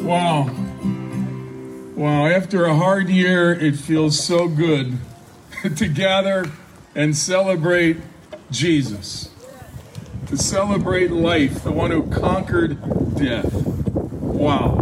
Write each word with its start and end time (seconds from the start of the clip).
Wow. 0.00 0.50
Wow. 1.96 2.26
After 2.26 2.64
a 2.64 2.74
hard 2.74 3.08
year, 3.08 3.52
it 3.52 3.76
feels 3.76 4.18
so 4.18 4.48
good 4.48 4.98
to 5.76 5.88
gather 5.88 6.50
and 6.94 7.16
celebrate 7.16 7.98
Jesus, 8.50 9.30
to 10.26 10.36
celebrate 10.36 11.10
life, 11.10 11.62
the 11.64 11.72
one 11.72 11.90
who 11.90 12.08
conquered 12.10 12.78
death. 13.16 13.52
Wow. 13.52 14.76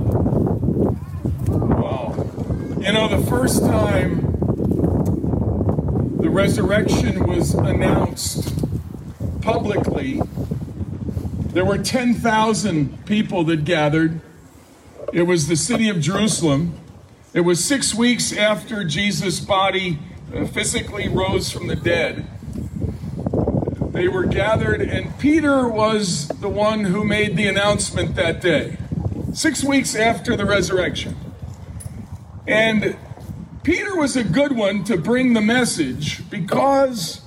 Wow. 1.48 2.14
You 2.80 2.92
know, 2.92 3.08
the 3.08 3.26
first 3.26 3.62
time 3.62 4.20
the 6.18 6.30
resurrection 6.30 7.26
was 7.26 7.54
announced 7.54 8.52
publicly, 9.40 10.20
there 11.52 11.64
were 11.64 11.78
10,000 11.78 13.06
people 13.06 13.44
that 13.44 13.64
gathered. 13.64 14.20
It 15.16 15.26
was 15.26 15.46
the 15.46 15.56
city 15.56 15.88
of 15.88 15.98
Jerusalem. 15.98 16.78
It 17.32 17.40
was 17.40 17.64
six 17.64 17.94
weeks 17.94 18.34
after 18.34 18.84
Jesus' 18.84 19.40
body 19.40 19.98
uh, 20.34 20.44
physically 20.44 21.08
rose 21.08 21.50
from 21.50 21.68
the 21.68 21.74
dead. 21.74 22.26
They 23.94 24.08
were 24.08 24.26
gathered, 24.26 24.82
and 24.82 25.18
Peter 25.18 25.66
was 25.66 26.28
the 26.28 26.50
one 26.50 26.84
who 26.84 27.02
made 27.02 27.38
the 27.38 27.48
announcement 27.48 28.14
that 28.16 28.42
day, 28.42 28.76
six 29.32 29.64
weeks 29.64 29.94
after 29.94 30.36
the 30.36 30.44
resurrection. 30.44 31.16
And 32.46 32.98
Peter 33.62 33.96
was 33.96 34.16
a 34.16 34.22
good 34.22 34.54
one 34.54 34.84
to 34.84 34.98
bring 34.98 35.32
the 35.32 35.40
message 35.40 36.28
because 36.28 37.22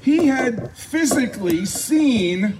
he 0.00 0.28
had 0.28 0.74
physically 0.74 1.66
seen 1.66 2.56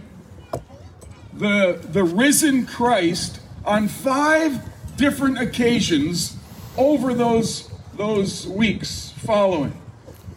the, 1.33 1.81
the 1.83 2.05
risen 2.05 2.67
Christ 2.67 3.40
on 3.65 3.89
five 3.89 4.61
different 4.97 5.39
occasions 5.39 6.37
over 6.77 7.15
those, 7.15 7.71
those 7.97 8.47
weeks 8.47 9.11
following. 9.19 9.75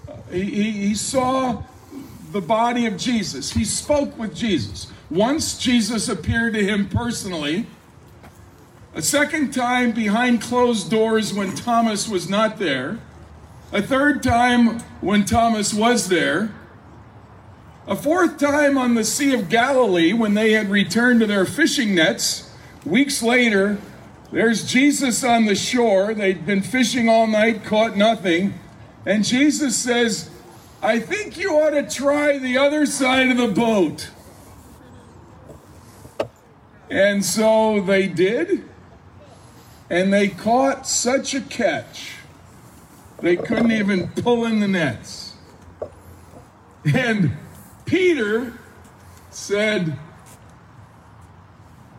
Uh, 0.07 0.15
he, 0.31 0.43
he, 0.43 0.71
he 0.71 0.95
saw 0.95 1.63
the 2.31 2.41
body 2.41 2.85
of 2.85 2.97
Jesus, 2.97 3.51
he 3.53 3.63
spoke 3.63 4.17
with 4.17 4.35
Jesus. 4.35 4.91
Once 5.09 5.57
Jesus 5.57 6.09
appeared 6.09 6.53
to 6.53 6.63
him 6.63 6.89
personally. 6.89 7.67
A 8.95 9.01
second 9.01 9.53
time 9.53 9.91
behind 9.91 10.41
closed 10.41 10.89
doors 10.89 11.33
when 11.33 11.55
Thomas 11.55 12.07
was 12.07 12.29
not 12.29 12.57
there. 12.57 12.99
A 13.71 13.81
third 13.81 14.21
time 14.21 14.79
when 15.01 15.25
Thomas 15.25 15.73
was 15.73 16.09
there. 16.09 16.53
A 17.87 17.95
fourth 17.95 18.37
time 18.37 18.77
on 18.77 18.93
the 18.93 19.03
Sea 19.03 19.33
of 19.33 19.49
Galilee 19.49 20.13
when 20.13 20.35
they 20.35 20.53
had 20.53 20.69
returned 20.69 21.19
to 21.19 21.25
their 21.25 21.45
fishing 21.45 21.95
nets. 21.95 22.49
Weeks 22.85 23.23
later, 23.23 23.77
there's 24.31 24.65
Jesus 24.65 25.23
on 25.23 25.45
the 25.45 25.55
shore. 25.55 26.13
They'd 26.13 26.45
been 26.45 26.61
fishing 26.61 27.07
all 27.07 27.27
night, 27.27 27.63
caught 27.63 27.95
nothing. 27.95 28.53
And 29.05 29.23
Jesus 29.23 29.77
says, 29.77 30.29
I 30.81 30.99
think 30.99 31.37
you 31.37 31.51
ought 31.51 31.69
to 31.69 31.89
try 31.89 32.37
the 32.37 32.57
other 32.57 32.85
side 32.85 33.29
of 33.29 33.37
the 33.37 33.47
boat. 33.47 34.09
And 36.89 37.23
so 37.23 37.79
they 37.81 38.07
did. 38.07 38.69
And 39.89 40.11
they 40.11 40.27
caught 40.27 40.87
such 40.87 41.33
a 41.33 41.41
catch, 41.41 42.13
they 43.19 43.35
couldn't 43.35 43.71
even 43.71 44.09
pull 44.09 44.45
in 44.45 44.59
the 44.59 44.67
nets. 44.67 45.35
And 46.83 47.37
Peter 47.85 48.53
said, 49.29 49.97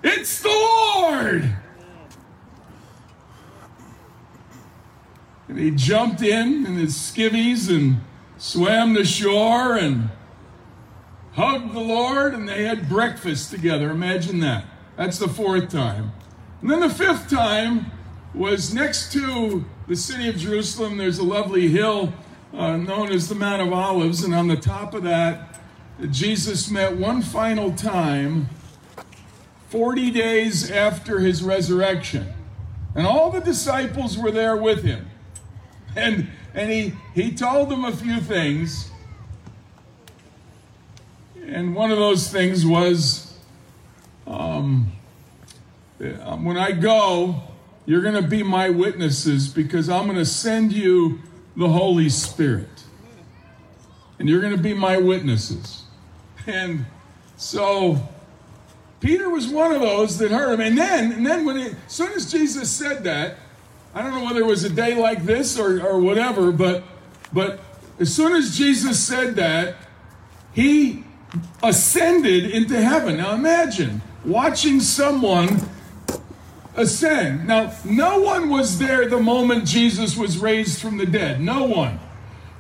It's 0.05 0.42
the 0.42 0.50
Lord! 0.50 1.56
And 5.48 5.58
he 5.58 5.70
jumped 5.70 6.20
in 6.20 6.66
in 6.66 6.74
his 6.74 6.94
skivvies 6.94 7.74
and 7.74 8.02
swam 8.36 8.92
the 8.92 9.06
shore 9.06 9.78
and 9.78 10.10
hugged 11.32 11.72
the 11.72 11.81
Lord, 11.81 12.34
and 12.34 12.47
they 12.47 12.64
had 12.64 12.87
breakfast 12.87 13.50
together. 13.50 13.91
Imagine 13.91 14.41
that. 14.41 14.66
That's 14.97 15.19
the 15.19 15.28
fourth 15.28 15.70
time. 15.70 16.12
And 16.60 16.70
then 16.70 16.81
the 16.81 16.91
fifth 16.91 17.31
time 17.31 17.91
was 18.34 18.75
next 18.75 19.10
to 19.12 19.64
the 19.88 19.97
city 19.97 20.28
of 20.28 20.37
Jerusalem. 20.37 20.98
There's 20.98 21.19
a 21.19 21.25
lovely 21.25 21.69
hill 21.69 22.12
uh, 22.53 22.76
known 22.76 23.10
as 23.10 23.28
the 23.28 23.34
Mount 23.34 23.62
of 23.62 23.72
Olives, 23.72 24.22
and 24.22 24.34
on 24.34 24.48
the 24.48 24.56
top 24.56 24.93
of 24.93 25.03
that, 25.04 25.60
Jesus 26.10 26.70
met 26.70 26.94
one 26.94 27.22
final 27.22 27.72
time 27.72 28.50
40 29.75 30.12
days 30.12 30.71
after 30.71 31.19
his 31.19 31.43
resurrection. 31.43 32.33
And 32.95 33.09
all 33.09 33.33
the 33.33 33.41
disciples 33.41 34.17
were 34.17 34.31
there 34.31 34.57
with 34.57 34.85
him. 34.85 35.11
And, 35.97 36.29
and 36.55 36.71
he, 36.71 36.93
he 37.12 37.35
told 37.35 37.71
them 37.71 37.85
a 37.85 37.91
few 37.91 38.21
things. 38.21 38.93
And 41.45 41.75
one 41.75 41.91
of 41.91 41.99
those 41.99 42.31
things 42.31 42.65
was 42.65 43.37
um, 44.29 44.93
when 45.99 46.56
I 46.56 46.71
go, 46.71 47.43
you're 47.85 48.03
going 48.03 48.15
to 48.15 48.23
be 48.23 48.45
my 48.45 48.71
witnesses 48.71 49.49
because 49.49 49.89
I'm 49.89 50.05
going 50.05 50.19
to 50.19 50.25
send 50.25 50.73
you 50.73 51.19
the 51.56 51.69
Holy 51.69 52.11
Spirit. 52.11 52.85
And 54.21 54.29
you're 54.29 54.41
going 54.41 54.56
to 54.56 54.62
be 54.62 54.73
my 54.73 54.99
witnesses. 54.99 55.83
And 56.47 56.87
so 57.37 58.09
Peter 59.04 59.28
was 59.28 59.47
one 59.47 59.70
of 59.70 59.82
those 59.82 60.16
that 60.16 60.31
heard 60.31 60.54
him. 60.54 60.60
And 60.62 60.78
then, 60.78 61.12
and 61.12 61.26
then 61.26 61.44
when 61.44 61.59
as 61.59 61.75
soon 61.88 62.12
as 62.12 62.32
Jesus 62.32 62.70
said 62.70 63.04
that, 63.04 63.37
I 63.94 64.00
don't 64.00 64.12
know 64.12 64.25
whether 64.25 64.41
it 64.41 64.47
was 64.47 64.65
a 64.65 64.70
day 64.70 64.94
like 64.94 65.25
this 65.25 65.59
or, 65.59 65.87
or 65.87 66.00
whatever, 66.00 66.50
but 66.50 66.84
but 67.31 67.60
as 68.00 68.14
soon 68.14 68.32
as 68.32 68.56
Jesus 68.56 68.98
said 68.98 69.37
that, 69.37 69.76
he 70.54 71.04
ascended 71.62 72.50
into 72.50 72.81
heaven. 72.81 73.19
Now 73.19 73.34
imagine 73.34 74.00
watching 74.25 74.81
someone 74.81 75.60
ascend. 76.75 77.47
Now, 77.47 77.75
no 77.84 78.20
one 78.20 78.48
was 78.48 78.78
there 78.78 79.06
the 79.06 79.20
moment 79.20 79.66
Jesus 79.66 80.16
was 80.16 80.38
raised 80.38 80.81
from 80.81 80.97
the 80.97 81.04
dead. 81.04 81.43
No 81.43 81.64
one. 81.64 82.00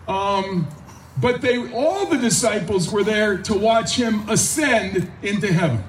Um, 0.06 0.68
but 1.16 1.40
they 1.40 1.72
all 1.72 2.04
the 2.04 2.18
disciples 2.18 2.92
were 2.92 3.02
there 3.02 3.38
to 3.38 3.54
watch 3.54 3.96
him 3.96 4.28
ascend 4.28 5.10
into 5.22 5.50
heaven. 5.50 5.82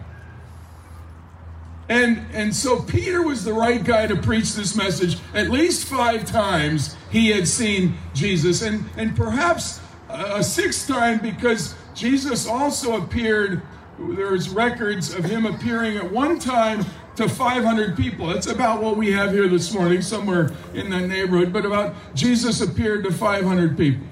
And 1.87 2.25
and 2.33 2.55
so 2.55 2.81
Peter 2.81 3.21
was 3.21 3.43
the 3.43 3.53
right 3.53 3.83
guy 3.83 4.07
to 4.07 4.15
preach 4.15 4.53
this 4.53 4.75
message. 4.75 5.17
At 5.33 5.49
least 5.51 5.85
5 5.85 6.25
times 6.25 6.95
he 7.11 7.29
had 7.29 7.47
seen 7.47 7.97
Jesus 8.13 8.61
and 8.61 8.85
and 8.97 9.15
perhaps 9.15 9.79
a 10.09 10.43
sixth 10.43 10.87
time 10.87 11.19
because 11.19 11.75
Jesus 11.93 12.47
also 12.47 13.01
appeared 13.01 13.61
there's 13.97 14.49
records 14.49 15.13
of 15.13 15.25
him 15.25 15.45
appearing 15.45 15.97
at 15.97 16.11
one 16.11 16.39
time 16.39 16.85
to 17.15 17.29
500 17.29 17.95
people. 17.95 18.27
That's 18.27 18.47
about 18.47 18.81
what 18.81 18.97
we 18.97 19.11
have 19.13 19.31
here 19.31 19.47
this 19.47 19.73
morning, 19.73 20.01
somewhere 20.01 20.51
in 20.73 20.89
that 20.89 21.07
neighborhood. 21.07 21.53
But 21.53 21.65
about 21.65 21.95
Jesus 22.13 22.61
appeared 22.61 23.05
to 23.05 23.11
500 23.11 23.77
people 23.77 24.05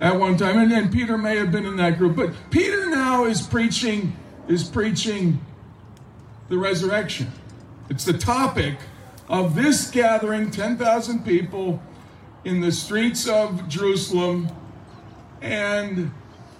at 0.00 0.18
one 0.18 0.36
time, 0.36 0.58
and, 0.58 0.72
and 0.72 0.92
Peter 0.92 1.16
may 1.16 1.36
have 1.36 1.52
been 1.52 1.64
in 1.64 1.76
that 1.76 1.98
group. 1.98 2.16
But 2.16 2.32
Peter 2.50 2.90
now 2.90 3.24
is 3.24 3.40
preaching 3.40 4.16
is 4.48 4.64
preaching 4.64 5.40
the 6.54 6.60
resurrection. 6.60 7.32
It's 7.90 8.04
the 8.04 8.16
topic 8.16 8.78
of 9.28 9.56
this 9.56 9.90
gathering, 9.90 10.52
10,000 10.52 11.24
people 11.24 11.82
in 12.44 12.60
the 12.60 12.70
streets 12.70 13.26
of 13.26 13.68
Jerusalem, 13.68 14.48
and 15.42 16.12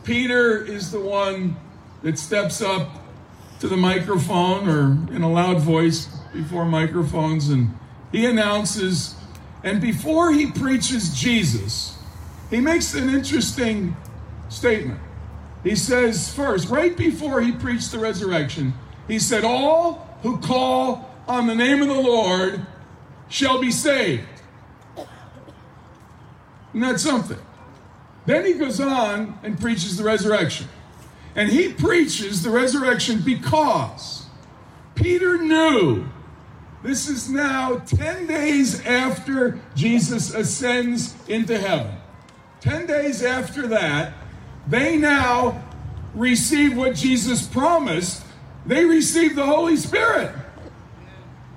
Peter 0.02 0.64
is 0.64 0.90
the 0.90 0.98
one 0.98 1.56
that 2.02 2.18
steps 2.18 2.60
up 2.60 2.90
to 3.60 3.68
the 3.68 3.76
microphone 3.76 4.68
or 4.68 5.14
in 5.14 5.22
a 5.22 5.30
loud 5.30 5.60
voice 5.60 6.06
before 6.32 6.64
microphones 6.64 7.48
and 7.48 7.72
he 8.10 8.26
announces, 8.26 9.14
and 9.62 9.80
before 9.80 10.32
he 10.32 10.50
preaches 10.50 11.14
Jesus, 11.14 11.96
he 12.50 12.60
makes 12.60 12.94
an 12.94 13.08
interesting 13.10 13.96
statement. 14.48 14.98
He 15.62 15.76
says, 15.76 16.32
first, 16.34 16.68
right 16.68 16.96
before 16.96 17.40
he 17.40 17.52
preached 17.52 17.92
the 17.92 17.98
resurrection, 17.98 18.74
he 19.08 19.18
said, 19.18 19.44
All 19.44 20.18
who 20.22 20.38
call 20.38 21.10
on 21.26 21.46
the 21.46 21.54
name 21.54 21.82
of 21.82 21.88
the 21.88 21.94
Lord 21.94 22.66
shall 23.28 23.60
be 23.60 23.70
saved. 23.70 24.28
Isn't 26.70 26.80
that 26.80 27.00
something? 27.00 27.38
Then 28.26 28.44
he 28.44 28.54
goes 28.54 28.80
on 28.80 29.38
and 29.42 29.60
preaches 29.60 29.96
the 29.96 30.04
resurrection. 30.04 30.68
And 31.36 31.50
he 31.50 31.72
preaches 31.72 32.42
the 32.42 32.50
resurrection 32.50 33.20
because 33.24 34.26
Peter 34.94 35.38
knew 35.38 36.06
this 36.82 37.08
is 37.08 37.28
now 37.28 37.78
10 37.78 38.26
days 38.26 38.84
after 38.84 39.58
Jesus 39.74 40.32
ascends 40.32 41.14
into 41.28 41.58
heaven. 41.58 41.96
10 42.60 42.86
days 42.86 43.22
after 43.22 43.66
that, 43.68 44.12
they 44.68 44.96
now 44.96 45.62
receive 46.14 46.76
what 46.76 46.94
Jesus 46.94 47.46
promised. 47.46 48.23
They 48.66 48.84
receive 48.84 49.34
the 49.36 49.46
Holy 49.46 49.76
Spirit. 49.76 50.34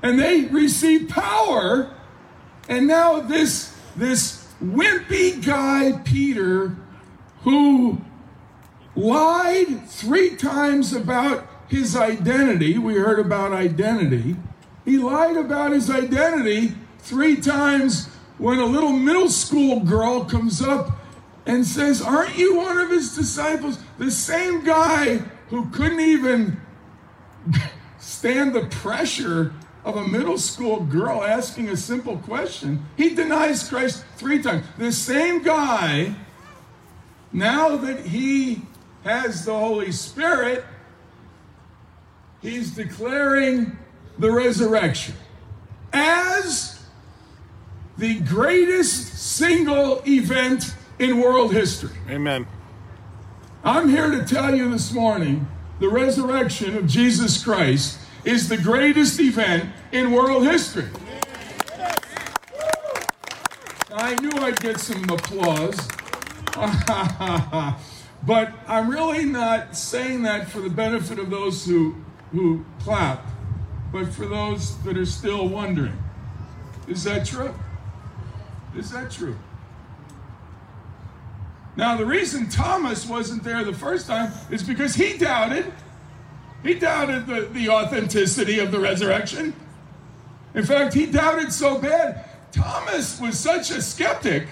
and 0.03 0.19
they 0.19 0.41
received 0.45 1.09
power. 1.09 1.93
And 2.69 2.87
now 2.87 3.19
this, 3.21 3.75
this 3.95 4.47
wimpy 4.63 5.43
guy, 5.43 6.01
Peter, 6.03 6.75
who 7.41 7.99
lied 8.95 9.87
three 9.87 10.35
times 10.35 10.93
about 10.93 11.47
his 11.67 11.95
identity. 11.95 12.77
We 12.77 12.95
heard 12.95 13.19
about 13.19 13.53
identity. 13.53 14.35
He 14.85 14.97
lied 14.97 15.37
about 15.37 15.71
his 15.71 15.89
identity 15.89 16.73
three 16.99 17.37
times 17.37 18.07
when 18.37 18.59
a 18.59 18.65
little 18.65 18.91
middle 18.91 19.29
school 19.29 19.79
girl 19.81 20.25
comes 20.25 20.61
up 20.61 20.91
and 21.45 21.65
says, 21.65 22.01
Aren't 22.01 22.37
you 22.37 22.57
one 22.57 22.77
of 22.77 22.89
his 22.89 23.15
disciples? 23.15 23.79
The 23.97 24.11
same 24.11 24.63
guy 24.63 25.17
who 25.49 25.69
couldn't 25.69 25.99
even 25.99 26.59
stand 27.99 28.53
the 28.53 28.65
pressure 28.65 29.53
of 29.83 29.95
a 29.95 30.07
middle 30.07 30.37
school 30.37 30.81
girl 30.81 31.23
asking 31.23 31.69
a 31.69 31.77
simple 31.77 32.17
question. 32.17 32.85
He 32.97 33.15
denies 33.15 33.67
Christ 33.67 34.03
three 34.17 34.41
times. 34.41 34.65
The 34.77 34.91
same 34.91 35.43
guy, 35.43 36.13
now 37.31 37.77
that 37.77 38.05
he 38.05 38.63
has 39.03 39.45
the 39.45 39.57
Holy 39.57 39.91
Spirit, 39.91 40.65
he's 42.41 42.71
declaring 42.75 43.77
the 44.19 44.31
resurrection 44.31 45.15
as 45.93 46.85
the 47.97 48.19
greatest 48.19 49.17
single 49.17 50.01
event 50.05 50.75
in 50.99 51.19
world 51.19 51.53
history. 51.53 51.95
Amen. 52.09 52.45
I'm 53.63 53.89
here 53.89 54.11
to 54.11 54.25
tell 54.25 54.55
you 54.55 54.69
this 54.71 54.91
morning 54.91 55.47
the 55.79 55.89
resurrection 55.89 56.75
of 56.75 56.87
Jesus 56.87 57.43
Christ 57.43 57.99
is 58.25 58.49
the 58.49 58.57
greatest 58.57 59.19
event 59.19 59.69
in 59.91 60.11
world 60.11 60.43
history. 60.43 60.89
I 63.91 64.15
knew 64.15 64.31
I'd 64.31 64.59
get 64.59 64.79
some 64.79 65.03
applause. 65.09 65.87
but 68.25 68.51
I'm 68.67 68.89
really 68.89 69.25
not 69.25 69.77
saying 69.77 70.23
that 70.23 70.49
for 70.49 70.59
the 70.59 70.69
benefit 70.69 71.19
of 71.19 71.29
those 71.29 71.65
who, 71.65 71.95
who 72.31 72.65
clap, 72.79 73.25
but 73.91 74.07
for 74.07 74.25
those 74.25 74.77
that 74.83 74.97
are 74.97 75.05
still 75.05 75.47
wondering. 75.47 75.97
Is 76.87 77.03
that 77.03 77.25
true? 77.25 77.53
Is 78.75 78.91
that 78.91 79.11
true? 79.11 79.37
Now, 81.77 81.95
the 81.95 82.05
reason 82.05 82.49
Thomas 82.49 83.05
wasn't 83.05 83.43
there 83.43 83.63
the 83.63 83.71
first 83.71 84.07
time 84.07 84.33
is 84.49 84.63
because 84.63 84.95
he 84.95 85.15
doubted. 85.15 85.71
He 86.63 86.73
doubted 86.73 87.27
the, 87.27 87.41
the 87.41 87.69
authenticity 87.69 88.57
of 88.57 88.71
the 88.71 88.79
resurrection. 88.79 89.53
In 90.55 90.65
fact, 90.65 90.95
he 90.95 91.05
doubted 91.05 91.53
so 91.53 91.77
bad. 91.77 92.25
Thomas 92.51 93.21
was 93.21 93.37
such 93.37 93.69
a 93.69 93.79
skeptic 93.79 94.47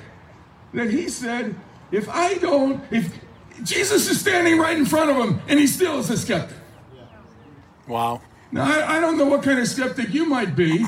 that 0.74 0.92
he 0.92 1.10
said, 1.10 1.56
if 1.92 2.08
I 2.08 2.36
don't, 2.36 2.84
if 2.92 3.20
Jesus 3.64 4.08
is 4.08 4.20
standing 4.20 4.60
right 4.60 4.78
in 4.78 4.86
front 4.86 5.10
of 5.10 5.18
him 5.18 5.42
and 5.48 5.60
he 5.60 5.66
still 5.66 5.98
is 5.98 6.12
a 6.12 6.18
skeptic. 6.18 6.58
Wow. 7.88 8.22
Now, 8.52 8.66
I, 8.66 8.98
I 8.98 9.00
don't 9.00 9.18
know 9.18 9.26
what 9.26 9.42
kind 9.42 9.60
of 9.60 9.68
skeptic 9.68 10.14
you 10.14 10.26
might 10.28 10.56
be, 10.56 10.86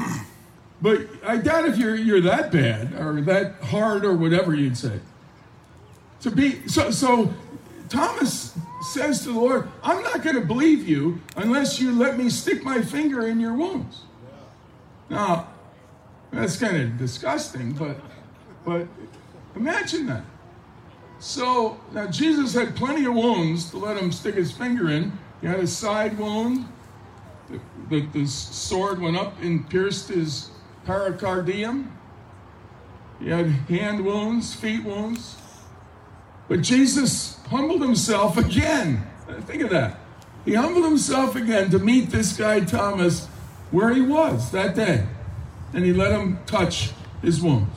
but 0.83 1.07
I 1.25 1.37
doubt 1.37 1.65
if 1.65 1.77
you're, 1.77 1.95
you're 1.95 2.21
that 2.21 2.51
bad 2.51 2.93
or 2.93 3.21
that 3.21 3.55
hard 3.63 4.05
or 4.05 4.15
whatever 4.15 4.53
you'd 4.53 4.77
say. 4.77 4.99
To 6.21 6.31
be 6.31 6.67
so 6.67 6.91
so 6.91 7.33
Thomas 7.89 8.57
says 8.81 9.21
to 9.23 9.33
the 9.33 9.39
Lord, 9.39 9.69
I'm 9.83 10.03
not 10.03 10.23
going 10.23 10.35
to 10.35 10.45
believe 10.45 10.87
you 10.87 11.21
unless 11.35 11.79
you 11.79 11.91
let 11.91 12.17
me 12.17 12.29
stick 12.29 12.63
my 12.63 12.81
finger 12.81 13.27
in 13.27 13.39
your 13.39 13.53
wounds. 13.53 14.01
Now, 15.09 15.47
that's 16.31 16.57
kind 16.57 16.77
of 16.77 16.97
disgusting, 16.97 17.71
but 17.73 17.97
but 18.65 18.87
imagine 19.55 20.05
that. 20.07 20.23
So 21.19 21.79
now 21.93 22.07
Jesus 22.07 22.53
had 22.53 22.75
plenty 22.75 23.05
of 23.05 23.15
wounds 23.15 23.71
to 23.71 23.77
let 23.77 23.97
him 23.97 24.11
stick 24.11 24.35
his 24.35 24.51
finger 24.51 24.89
in. 24.89 25.17
He 25.41 25.47
had 25.47 25.59
a 25.59 25.67
side 25.67 26.17
wound. 26.17 26.67
The, 27.49 27.59
the, 27.89 28.05
the 28.07 28.27
sword 28.27 28.99
went 28.99 29.17
up 29.17 29.41
and 29.41 29.67
pierced 29.69 30.09
his 30.09 30.49
pericardium. 30.85 31.91
He 33.19 33.29
had 33.29 33.47
hand 33.47 34.05
wounds, 34.05 34.53
feet 34.53 34.83
wounds. 34.83 35.36
But 36.47 36.61
Jesus 36.61 37.37
humbled 37.49 37.81
himself 37.81 38.37
again. 38.37 39.05
Think 39.41 39.63
of 39.63 39.69
that. 39.71 39.99
He 40.45 40.53
humbled 40.53 40.85
himself 40.85 41.35
again 41.35 41.69
to 41.71 41.79
meet 41.79 42.09
this 42.09 42.35
guy 42.37 42.61
Thomas 42.61 43.25
where 43.71 43.93
he 43.93 44.01
was 44.01 44.51
that 44.51 44.75
day. 44.75 45.05
And 45.73 45.83
he 45.83 45.91
let 45.91 46.11
him 46.11 46.39
touch 46.45 46.91
his 47.21 47.41
wounds. 47.41 47.75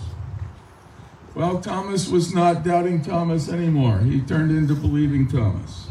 Well, 1.34 1.60
Thomas 1.60 2.08
was 2.08 2.34
not 2.34 2.64
doubting 2.64 3.02
Thomas 3.02 3.48
anymore. 3.48 4.00
He 4.00 4.20
turned 4.20 4.50
into 4.50 4.74
believing 4.74 5.28
Thomas. 5.28 5.88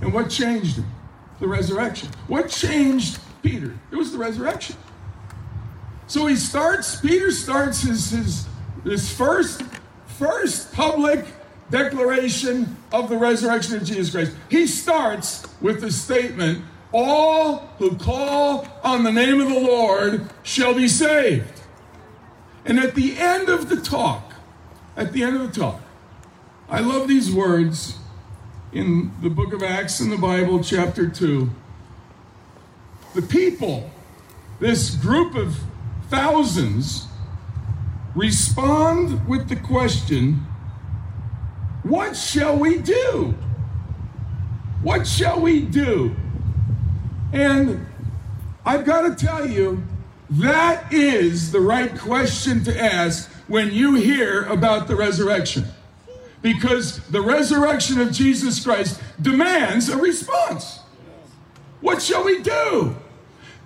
And 0.00 0.12
what 0.12 0.30
changed 0.30 0.76
him? 0.76 0.90
The 1.40 1.48
resurrection. 1.48 2.08
What 2.26 2.48
changed 2.48 3.18
Peter? 3.42 3.78
It 3.90 3.96
was 3.96 4.12
the 4.12 4.18
resurrection. 4.18 4.76
So 6.06 6.26
he 6.26 6.36
starts, 6.36 7.00
Peter 7.00 7.30
starts 7.30 7.82
his, 7.82 8.10
his, 8.10 8.46
his 8.84 9.12
first, 9.12 9.62
first 10.06 10.72
public 10.72 11.26
declaration 11.70 12.76
of 12.92 13.08
the 13.08 13.16
resurrection 13.16 13.76
of 13.76 13.84
Jesus 13.84 14.10
Christ. 14.10 14.32
He 14.48 14.66
starts 14.66 15.46
with 15.60 15.80
the 15.80 15.90
statement, 15.90 16.64
All 16.92 17.58
who 17.78 17.96
call 17.96 18.66
on 18.82 19.02
the 19.02 19.12
name 19.12 19.40
of 19.40 19.48
the 19.48 19.60
Lord 19.60 20.30
shall 20.42 20.74
be 20.74 20.88
saved. 20.88 21.62
And 22.64 22.78
at 22.78 22.94
the 22.94 23.16
end 23.18 23.48
of 23.48 23.68
the 23.68 23.76
talk, 23.76 24.32
at 24.96 25.12
the 25.12 25.22
end 25.22 25.36
of 25.36 25.42
the 25.42 25.60
talk, 25.60 25.80
I 26.68 26.80
love 26.80 27.06
these 27.06 27.32
words 27.32 27.98
in 28.72 29.12
the 29.22 29.30
book 29.30 29.52
of 29.52 29.62
Acts 29.62 30.00
in 30.00 30.10
the 30.10 30.16
Bible, 30.16 30.62
chapter 30.62 31.08
2. 31.08 31.48
The 33.14 33.22
people, 33.22 33.90
this 34.58 34.94
group 34.96 35.34
of 35.36 35.58
thousands, 36.10 37.06
respond 38.14 39.28
with 39.28 39.48
the 39.48 39.56
question, 39.56 40.44
what 41.88 42.16
shall 42.16 42.56
we 42.56 42.78
do? 42.78 43.34
What 44.82 45.06
shall 45.06 45.40
we 45.40 45.60
do? 45.62 46.14
And 47.32 47.86
I've 48.64 48.84
got 48.84 49.02
to 49.02 49.26
tell 49.26 49.48
you, 49.48 49.82
that 50.30 50.92
is 50.92 51.52
the 51.52 51.60
right 51.60 51.96
question 51.96 52.64
to 52.64 52.82
ask 52.82 53.30
when 53.46 53.72
you 53.72 53.94
hear 53.94 54.44
about 54.44 54.88
the 54.88 54.96
resurrection. 54.96 55.66
Because 56.42 56.98
the 57.08 57.20
resurrection 57.20 58.00
of 58.00 58.12
Jesus 58.12 58.62
Christ 58.62 59.00
demands 59.20 59.88
a 59.88 59.96
response. 59.96 60.80
What 61.80 62.02
shall 62.02 62.24
we 62.24 62.42
do? 62.42 62.96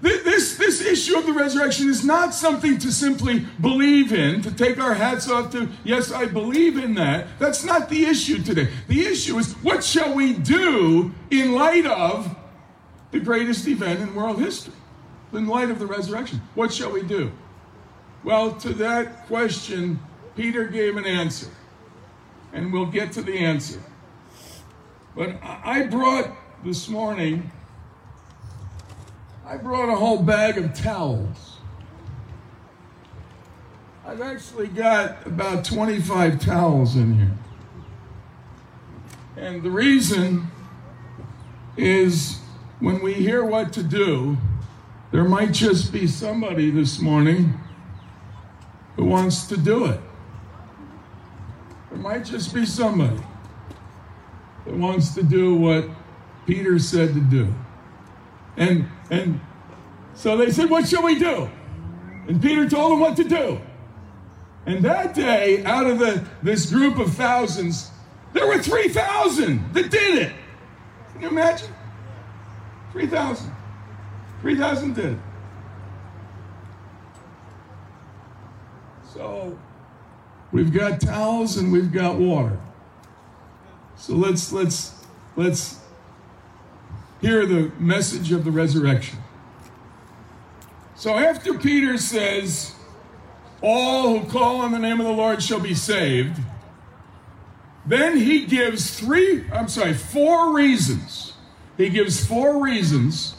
This, 0.03 0.57
this 0.57 0.81
issue 0.81 1.19
of 1.19 1.27
the 1.27 1.33
resurrection 1.33 1.89
is 1.89 2.05
not 2.05 2.33
something 2.33 2.79
to 2.79 2.91
simply 2.91 3.41
believe 3.61 4.13
in, 4.13 4.41
to 4.43 4.51
take 4.51 4.79
our 4.79 4.95
hats 4.95 5.29
off 5.31 5.53
to, 5.53 5.69
yes, 5.85 6.11
I 6.11 6.25
believe 6.25 6.79
in 6.79 6.95
that. 6.95 7.27
That's 7.39 7.65
not 7.65 7.91
the 7.91 8.07
issue 8.07 8.43
today. 8.43 8.69
The 8.89 9.07
issue 9.07 9.37
is 9.39 9.53
what 9.63 9.85
shall 9.85 10.15
we 10.15 10.33
do 10.33 11.13
in 11.31 11.53
light 11.53 11.85
of 11.85 12.35
the 13.11 13.21
greatest 13.21 13.69
event 13.69 14.01
in 14.01 14.15
world 14.15 14.39
history? 14.39 14.73
In 15.33 15.47
light 15.47 15.71
of 15.71 15.79
the 15.79 15.87
resurrection, 15.87 16.41
what 16.55 16.73
shall 16.73 16.91
we 16.91 17.03
do? 17.03 17.31
Well, 18.25 18.55
to 18.57 18.71
that 18.75 19.27
question, 19.27 20.01
Peter 20.35 20.67
gave 20.67 20.97
an 20.97 21.05
answer, 21.05 21.49
and 22.53 22.73
we'll 22.73 22.87
get 22.87 23.13
to 23.13 23.23
the 23.23 23.39
answer. 23.39 23.83
But 25.15 25.37
I 25.43 25.87
brought 25.87 26.31
this 26.65 26.89
morning 26.89 27.51
I 29.51 29.57
brought 29.57 29.89
a 29.89 29.97
whole 29.97 30.23
bag 30.23 30.59
of 30.59 30.73
towels. 30.75 31.57
I've 34.07 34.21
actually 34.21 34.69
got 34.69 35.27
about 35.27 35.65
25 35.65 36.41
towels 36.41 36.95
in 36.95 37.15
here. 37.15 37.37
And 39.37 39.61
the 39.65 39.71
reason 39.71 40.47
is 41.77 42.39
when 42.79 43.03
we 43.03 43.13
hear 43.13 43.45
what 43.45 43.73
to 43.73 43.83
do, 43.83 44.39
there 45.11 45.25
might 45.25 45.51
just 45.51 45.93
be 45.93 46.07
somebody 46.07 46.71
this 46.71 47.01
morning 47.01 47.59
who 48.95 49.07
wants 49.07 49.49
to 49.49 49.57
do 49.57 49.87
it. 49.87 50.01
There 51.91 51.99
might 51.99 52.25
just 52.25 52.55
be 52.55 52.65
somebody 52.65 53.21
that 54.65 54.77
wants 54.77 55.13
to 55.17 55.25
do 55.25 55.57
what 55.57 55.89
Peter 56.47 56.79
said 56.79 57.15
to 57.15 57.21
do. 57.21 57.53
And 58.61 58.89
and 59.11 59.41
so 60.15 60.37
they 60.37 60.51
said, 60.51 60.71
What 60.71 60.87
shall 60.87 61.03
we 61.03 61.19
do? 61.19 61.51
And 62.29 62.41
Peter 62.41 62.69
told 62.69 62.93
them 62.93 63.01
what 63.01 63.17
to 63.17 63.25
do. 63.25 63.61
And 64.67 64.85
that 64.85 65.15
day, 65.15 65.65
out 65.65 65.87
of 65.87 65.99
the, 65.99 66.25
this 66.43 66.71
group 66.71 66.99
of 66.99 67.15
thousands, 67.15 67.91
there 68.35 68.47
were 68.47 68.63
3,000 68.63 69.73
that 69.73 69.91
did 69.91 70.19
it. 70.19 70.33
Can 71.13 71.23
you 71.23 71.29
imagine? 71.29 71.75
3,000. 72.93 73.51
3,000 74.43 74.95
did 74.95 75.05
it. 75.07 75.19
So 79.15 79.59
we've 80.53 80.73
got 80.73 81.01
towels 81.01 81.57
and 81.57 81.73
we've 81.73 81.91
got 81.91 82.17
water. 82.17 82.61
So 83.97 84.15
let's 84.15 84.53
let's 84.53 84.95
let's 85.37 85.80
hear 87.21 87.47
the 87.47 87.71
message 87.79 88.33
of 88.33 88.45
the 88.45 88.51
resurrection. 88.51 89.19
So 90.95 91.15
after 91.15 91.59
Peter 91.59 91.97
says, 91.97 92.75
All 93.63 94.19
who 94.19 94.31
call 94.31 94.57
on 94.57 94.73
the 94.73 94.79
name 94.79 95.01
of 95.01 95.07
the 95.07 95.13
Lord 95.13 95.43
shall 95.43 95.61
be 95.61 95.75
saved, 95.75 96.39
then 97.87 98.19
he 98.19 98.45
gives 98.45 98.99
three, 98.99 99.45
I'm 99.51 99.69
sorry, 99.69 99.95
four 99.95 100.55
reasons. 100.55 101.35
He 101.77 101.89
gives 101.89 102.25
four 102.25 102.63
reasons 102.63 103.35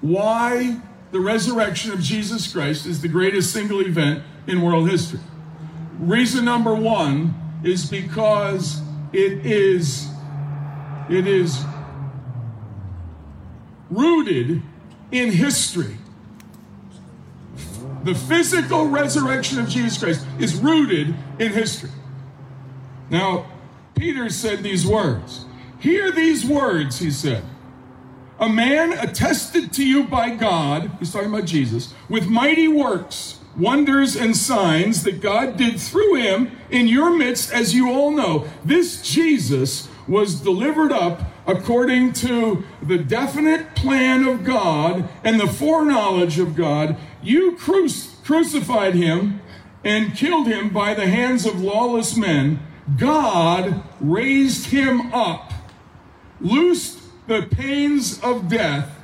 why 0.00 0.80
the 1.10 1.20
resurrection 1.20 1.92
of 1.92 2.00
Jesus 2.00 2.50
Christ 2.50 2.86
is 2.86 3.02
the 3.02 3.08
greatest 3.08 3.52
single 3.52 3.80
event 3.80 4.22
in 4.46 4.62
world 4.62 4.88
history. 4.88 5.20
Reason 5.98 6.44
number 6.44 6.74
one 6.74 7.34
is 7.62 7.88
because 7.88 8.80
it 9.12 9.44
is 9.44 10.08
it 11.10 11.26
is 11.26 11.64
rooted 13.92 14.62
in 15.10 15.30
history. 15.30 15.96
The 18.04 18.14
physical 18.14 18.88
resurrection 18.88 19.60
of 19.60 19.68
Jesus 19.68 19.98
Christ 19.98 20.26
is 20.40 20.56
rooted 20.56 21.14
in 21.38 21.52
history. 21.52 21.90
Now, 23.10 23.46
Peter 23.94 24.28
said 24.30 24.62
these 24.62 24.86
words. 24.86 25.44
Hear 25.78 26.10
these 26.10 26.44
words, 26.44 26.98
he 26.98 27.10
said. 27.10 27.44
A 28.38 28.48
man 28.48 28.92
attested 28.92 29.72
to 29.74 29.86
you 29.86 30.04
by 30.04 30.34
God, 30.34 30.90
he's 30.98 31.12
talking 31.12 31.28
about 31.28 31.44
Jesus, 31.44 31.94
with 32.08 32.26
mighty 32.26 32.66
works, 32.66 33.38
wonders, 33.56 34.16
and 34.16 34.36
signs 34.36 35.04
that 35.04 35.20
God 35.20 35.56
did 35.56 35.80
through 35.80 36.16
him 36.16 36.50
in 36.70 36.88
your 36.88 37.16
midst, 37.16 37.52
as 37.52 37.74
you 37.74 37.92
all 37.92 38.10
know. 38.10 38.48
This 38.64 39.02
Jesus 39.02 39.88
was 40.08 40.40
delivered 40.40 40.90
up 40.90 41.22
according 41.46 42.12
to 42.12 42.64
the 42.82 42.98
definite 42.98 43.74
plan 43.74 44.26
of 44.26 44.44
God 44.44 45.08
and 45.24 45.40
the 45.40 45.46
foreknowledge 45.46 46.38
of 46.38 46.54
God. 46.54 46.96
You 47.22 47.56
cru- 47.56 47.88
crucified 48.24 48.94
him 48.94 49.40
and 49.84 50.14
killed 50.14 50.46
him 50.46 50.70
by 50.70 50.94
the 50.94 51.06
hands 51.06 51.44
of 51.44 51.60
lawless 51.60 52.16
men. 52.16 52.60
God 52.96 53.82
raised 54.00 54.66
him 54.66 55.12
up, 55.12 55.52
loosed 56.40 57.00
the 57.26 57.42
pains 57.42 58.20
of 58.20 58.48
death, 58.48 58.98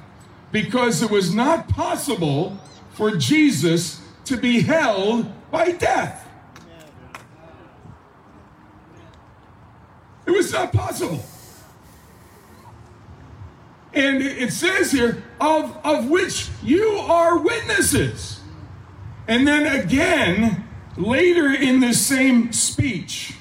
because 0.51 1.03
it 1.03 1.11
was 1.11 1.35
not 1.35 1.69
possible 1.69 2.59
for 2.93 3.17
Jesus 3.17 4.01
to 4.25 4.37
be 4.37 4.61
held 4.61 5.33
by 5.51 5.73
death. 5.73 6.29
It 10.27 10.33
was 10.33 10.53
not 10.53 10.73
possible. 10.73 11.25
And 13.99 14.23
it 14.23 14.53
says 14.53 14.93
here, 14.93 15.25
of, 15.41 15.77
of 15.85 16.09
which 16.09 16.51
you 16.63 16.89
are 16.89 17.37
witnesses. 17.37 18.39
And 19.27 19.47
then 19.47 19.67
again, 19.67 20.69
later 20.97 21.53
in 21.53 21.81
this 21.81 22.07
same 22.07 22.53
speech, 22.53 23.35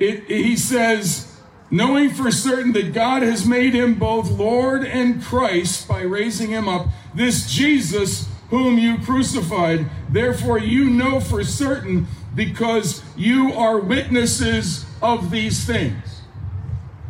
it, 0.00 0.24
he 0.24 0.56
says, 0.56 1.36
knowing 1.70 2.10
for 2.10 2.32
certain 2.32 2.72
that 2.72 2.92
God 2.92 3.22
has 3.22 3.46
made 3.46 3.74
him 3.74 3.94
both 3.94 4.28
Lord 4.28 4.82
and 4.84 5.22
Christ 5.22 5.86
by 5.86 6.02
raising 6.02 6.50
him 6.50 6.66
up, 6.66 6.88
this 7.14 7.48
Jesus 7.48 8.28
whom 8.50 8.76
you 8.76 8.98
crucified. 8.98 9.88
Therefore, 10.10 10.58
you 10.58 10.90
know 10.90 11.20
for 11.20 11.44
certain 11.44 12.08
because 12.34 13.04
you 13.16 13.52
are 13.52 13.78
witnesses 13.78 14.84
of 15.00 15.30
these 15.30 15.64
things. 15.64 16.11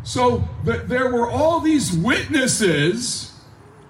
So 0.04 0.48
th- 0.64 0.82
there 0.86 1.10
were 1.10 1.30
all 1.30 1.60
these 1.60 1.92
witnesses 1.92 3.32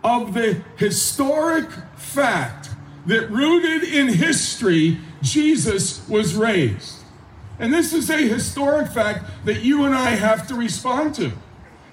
of 0.04 0.34
the 0.34 0.62
historic 0.76 1.70
fact 1.96 2.70
that 3.06 3.30
rooted 3.30 3.82
in 3.84 4.08
history, 4.08 4.98
Jesus 5.22 6.06
was 6.08 6.34
raised. 6.34 6.98
And 7.58 7.72
this 7.72 7.92
is 7.92 8.10
a 8.10 8.16
historic 8.16 8.88
fact 8.88 9.24
that 9.44 9.62
you 9.62 9.84
and 9.84 9.94
I 9.94 10.10
have 10.10 10.46
to 10.48 10.54
respond 10.54 11.14
to. 11.16 11.32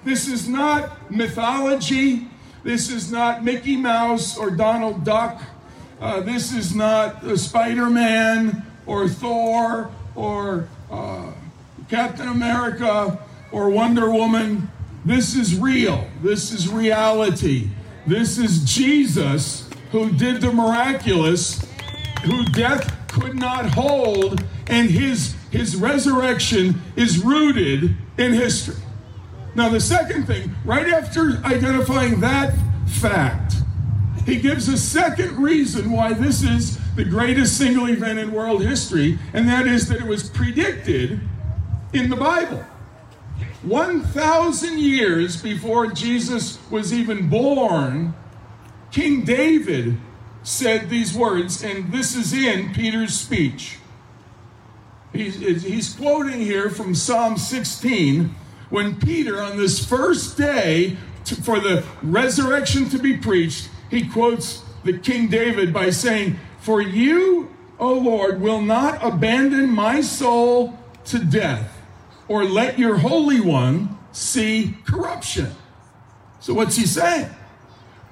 This 0.04 0.28
is 0.28 0.48
not 0.48 1.10
mythology. 1.10 2.28
This 2.64 2.90
is 2.90 3.12
not 3.12 3.44
Mickey 3.44 3.76
Mouse 3.76 4.36
or 4.36 4.50
Donald 4.50 5.04
Duck. 5.04 5.42
Uh, 6.00 6.20
this 6.20 6.52
is 6.52 6.74
not 6.74 7.22
uh, 7.22 7.36
Spider 7.36 7.90
Man 7.90 8.64
or 8.86 9.08
Thor 9.08 9.90
or 10.14 10.68
uh, 10.90 11.32
Captain 11.88 12.28
America 12.28 13.18
or 13.52 13.70
Wonder 13.70 14.10
Woman. 14.10 14.70
This 15.04 15.34
is 15.34 15.58
real. 15.58 16.06
This 16.22 16.52
is 16.52 16.68
reality. 16.68 17.68
This 18.06 18.38
is 18.38 18.64
Jesus 18.64 19.68
who 19.92 20.10
did 20.10 20.40
the 20.40 20.52
miraculous, 20.52 21.64
who 22.24 22.44
death 22.46 22.96
could 23.08 23.34
not 23.34 23.66
hold, 23.66 24.44
and 24.68 24.88
his, 24.88 25.34
his 25.50 25.76
resurrection 25.76 26.80
is 26.96 27.24
rooted 27.24 27.96
in 28.18 28.32
history. 28.32 28.76
Now, 29.54 29.68
the 29.68 29.80
second 29.80 30.26
thing, 30.26 30.54
right 30.64 30.88
after 30.88 31.40
identifying 31.44 32.20
that 32.20 32.54
fact, 32.86 33.54
he 34.26 34.36
gives 34.36 34.68
a 34.68 34.78
second 34.78 35.38
reason 35.38 35.90
why 35.90 36.12
this 36.12 36.42
is 36.42 36.78
the 36.94 37.04
greatest 37.04 37.58
single 37.58 37.88
event 37.88 38.18
in 38.18 38.30
world 38.30 38.62
history, 38.62 39.18
and 39.32 39.48
that 39.48 39.66
is 39.66 39.88
that 39.88 39.98
it 40.00 40.06
was 40.06 40.28
predicted 40.28 41.20
in 41.92 42.10
the 42.10 42.16
Bible. 42.16 42.64
1,000 43.62 44.78
years 44.78 45.40
before 45.42 45.88
Jesus 45.88 46.58
was 46.70 46.92
even 46.94 47.28
born, 47.28 48.14
King 48.90 49.22
David 49.22 49.98
said 50.42 50.88
these 50.88 51.14
words, 51.14 51.62
and 51.62 51.92
this 51.92 52.16
is 52.16 52.32
in 52.32 52.72
Peter's 52.72 53.18
speech. 53.18 53.76
He's, 55.12 55.62
he's 55.62 55.94
quoting 55.94 56.40
here 56.40 56.70
from 56.70 56.94
Psalm 56.94 57.36
16 57.36 58.34
when 58.70 58.98
Peter, 58.98 59.42
on 59.42 59.58
this 59.58 59.84
first 59.84 60.38
day 60.38 60.96
to, 61.24 61.34
for 61.34 61.60
the 61.60 61.84
resurrection 62.02 62.88
to 62.90 62.98
be 62.98 63.16
preached, 63.16 63.68
he 63.90 64.08
quotes 64.08 64.62
the 64.84 64.96
King 64.96 65.28
David 65.28 65.72
by 65.72 65.90
saying, 65.90 66.38
For 66.60 66.80
you, 66.80 67.54
O 67.78 67.92
Lord, 67.92 68.40
will 68.40 68.62
not 68.62 69.04
abandon 69.04 69.68
my 69.68 70.00
soul 70.00 70.78
to 71.06 71.18
death 71.18 71.79
or 72.30 72.44
let 72.44 72.78
your 72.78 72.96
Holy 72.98 73.40
One 73.40 73.98
see 74.12 74.76
corruption. 74.86 75.50
So, 76.38 76.54
what's 76.54 76.76
he 76.76 76.86
saying? 76.86 77.28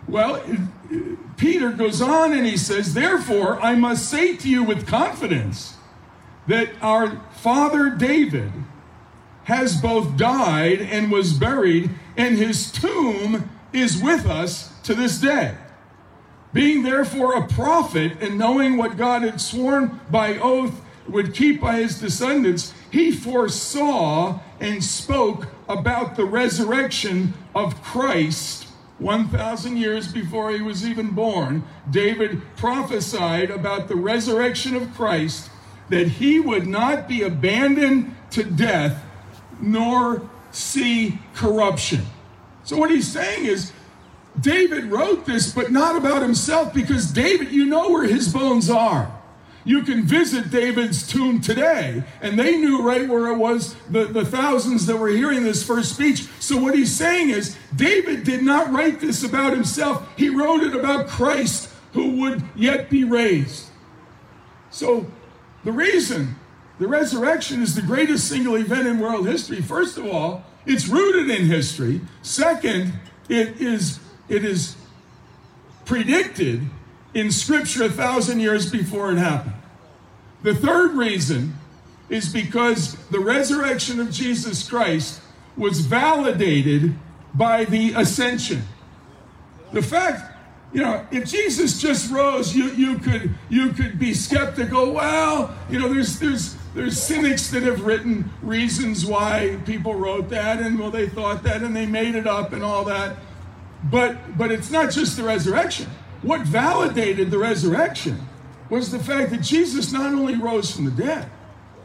Well, 0.09 0.35
uh, 0.35 0.97
Peter 1.37 1.71
goes 1.71 2.03
on 2.03 2.33
and 2.33 2.45
he 2.45 2.57
says, 2.57 2.95
Therefore, 2.95 3.63
I 3.63 3.77
must 3.77 4.11
say 4.11 4.37
to 4.37 4.49
you 4.51 4.65
with 4.65 4.89
confidence 4.89 5.77
that 6.49 6.71
our 6.83 7.23
father 7.31 7.91
David 7.91 8.51
has 9.45 9.81
both 9.81 10.17
died 10.17 10.81
and 10.81 11.13
was 11.13 11.33
buried, 11.35 11.89
and 12.17 12.37
his 12.37 12.73
tomb 12.73 13.49
is 13.73 14.03
with 14.03 14.27
us 14.27 14.73
to 14.83 14.97
this 14.97 15.19
day. 15.19 15.57
Being 16.53 16.83
therefore 16.83 17.37
a 17.37 17.47
prophet 17.47 18.21
and 18.21 18.37
knowing 18.37 18.77
what 18.77 18.97
God 18.97 19.23
had 19.23 19.41
sworn 19.41 20.01
by 20.11 20.39
oath 20.39 20.81
would 21.07 21.35
keep 21.35 21.61
by 21.61 21.77
his 21.77 22.01
descendants, 22.01 22.75
he 22.91 23.13
foresaw 23.13 24.41
and 24.61 24.83
spoke 24.83 25.49
about 25.69 26.17
the 26.17 26.25
resurrection 26.25 27.35
of 27.55 27.83
Christ 27.83 28.69
1,000 28.99 29.77
years 29.77 30.13
before 30.13 30.51
he 30.51 30.61
was 30.61 30.87
even 30.87 31.11
born. 31.11 31.63
David 31.91 32.43
prophesied 32.57 33.51
about 33.51 33.89
the 33.89 33.97
resurrection 33.97 34.75
of 34.75 34.93
Christ, 34.95 35.51
that 35.89 36.09
he 36.09 36.41
would 36.41 36.67
not 36.67 37.09
be 37.09 37.23
abandoned 37.23 38.15
to 38.31 38.43
death 38.43 39.03
nor 39.61 40.29
see 40.51 41.19
corruption. 41.35 42.03
So, 42.65 42.77
what 42.77 42.91
he's 42.91 43.09
saying 43.11 43.47
is, 43.47 43.73
David 44.39 44.85
wrote 44.85 45.27
this, 45.27 45.53
but 45.53 45.73
not 45.73 45.97
about 45.97 46.23
himself, 46.23 46.75
because 46.75 47.11
David, 47.11 47.51
you 47.51 47.65
know 47.67 47.91
where 47.91 48.05
his 48.05 48.33
bones 48.33 48.69
are. 48.69 49.18
You 49.69 49.83
can 49.83 50.05
visit 50.05 50.51
David's 50.51 51.07
tomb 51.07 51.43
today, 51.43 52.03
and 52.23 52.39
they 52.39 52.57
knew 52.57 52.81
right 52.81 53.07
where 53.07 53.27
it 53.27 53.37
was, 53.37 53.77
the, 53.91 54.07
the 54.07 54.25
thousands 54.25 54.87
that 54.87 54.97
were 54.97 55.11
hearing 55.11 55.43
this 55.43 55.63
first 55.63 55.93
speech. 55.93 56.27
So, 56.41 56.57
what 56.57 56.75
he's 56.75 56.97
saying 56.97 57.29
is, 57.29 57.55
David 57.77 58.25
did 58.25 58.43
not 58.43 58.73
write 58.73 58.99
this 58.99 59.23
about 59.23 59.53
himself, 59.53 60.09
he 60.17 60.31
wrote 60.31 60.63
it 60.63 60.75
about 60.75 61.07
Christ 61.07 61.69
who 61.93 62.19
would 62.19 62.43
yet 62.57 62.89
be 62.89 63.05
raised. 63.05 63.67
So, 64.71 65.07
the 65.65 65.73
reason 65.73 66.37
the 66.79 66.89
resurrection 66.89 67.63
is 67.63 67.75
the 67.75 67.83
greatest 67.83 68.27
single 68.27 68.55
event 68.55 68.87
in 68.87 68.99
world 68.99 69.29
history, 69.29 69.61
first 69.61 69.99
of 69.99 70.07
all, 70.07 70.47
it's 70.65 70.89
rooted 70.89 71.29
in 71.29 71.45
history. 71.45 72.01
Second, 72.23 72.95
it 73.29 73.61
is, 73.61 74.01
it 74.31 74.47
is 74.47 74.77
predicted 75.85 76.63
in 77.15 77.31
Scripture 77.31 77.85
a 77.85 77.89
thousand 77.89 78.41
years 78.41 78.71
before 78.71 79.11
it 79.13 79.19
happened. 79.19 79.55
The 80.43 80.55
third 80.55 80.93
reason 80.93 81.55
is 82.09 82.33
because 82.33 82.95
the 83.07 83.21
resurrection 83.21 84.01
of 84.01 84.11
Jesus 84.11 84.69
Christ 84.69 85.21
was 85.57 85.81
validated 85.81 86.95
by 87.35 87.65
the 87.65 87.93
ascension. 87.95 88.63
The 89.73 89.83
fact, 89.83 90.33
you 90.73 90.81
know, 90.81 91.07
if 91.11 91.29
Jesus 91.29 91.81
just 91.81 92.11
rose, 92.11 92.55
you, 92.55 92.71
you 92.71 92.99
could 92.99 93.35
you 93.49 93.71
could 93.73 93.99
be 93.99 94.15
skeptical. 94.15 94.93
Well, 94.93 95.55
you 95.69 95.79
know, 95.79 95.93
there's 95.93 96.19
there's 96.19 96.57
there's 96.75 97.01
cynics 97.03 97.51
that 97.51 97.63
have 97.63 97.85
written 97.85 98.31
reasons 98.43 99.05
why 99.05 99.59
people 99.67 99.95
wrote 99.95 100.29
that, 100.31 100.61
and 100.61 100.79
well, 100.79 100.91
they 100.91 101.09
thought 101.09 101.43
that, 101.43 101.63
and 101.63 101.75
they 101.75 101.87
made 101.87 102.15
it 102.15 102.27
up, 102.27 102.53
and 102.53 102.63
all 102.63 102.85
that. 102.85 103.17
But 103.91 104.39
but 104.39 104.51
it's 104.53 104.71
not 104.71 104.91
just 104.91 105.17
the 105.17 105.23
resurrection. 105.23 105.89
What 106.23 106.43
validated 106.43 107.31
the 107.31 107.39
resurrection 107.39 108.21
was 108.71 108.91
the 108.91 108.99
fact 108.99 109.31
that 109.31 109.43
Jesus 109.43 109.93
not 109.93 110.13
only 110.13 110.37
rose 110.37 110.71
from 110.75 110.85
the 110.85 110.91
dead, 110.91 111.31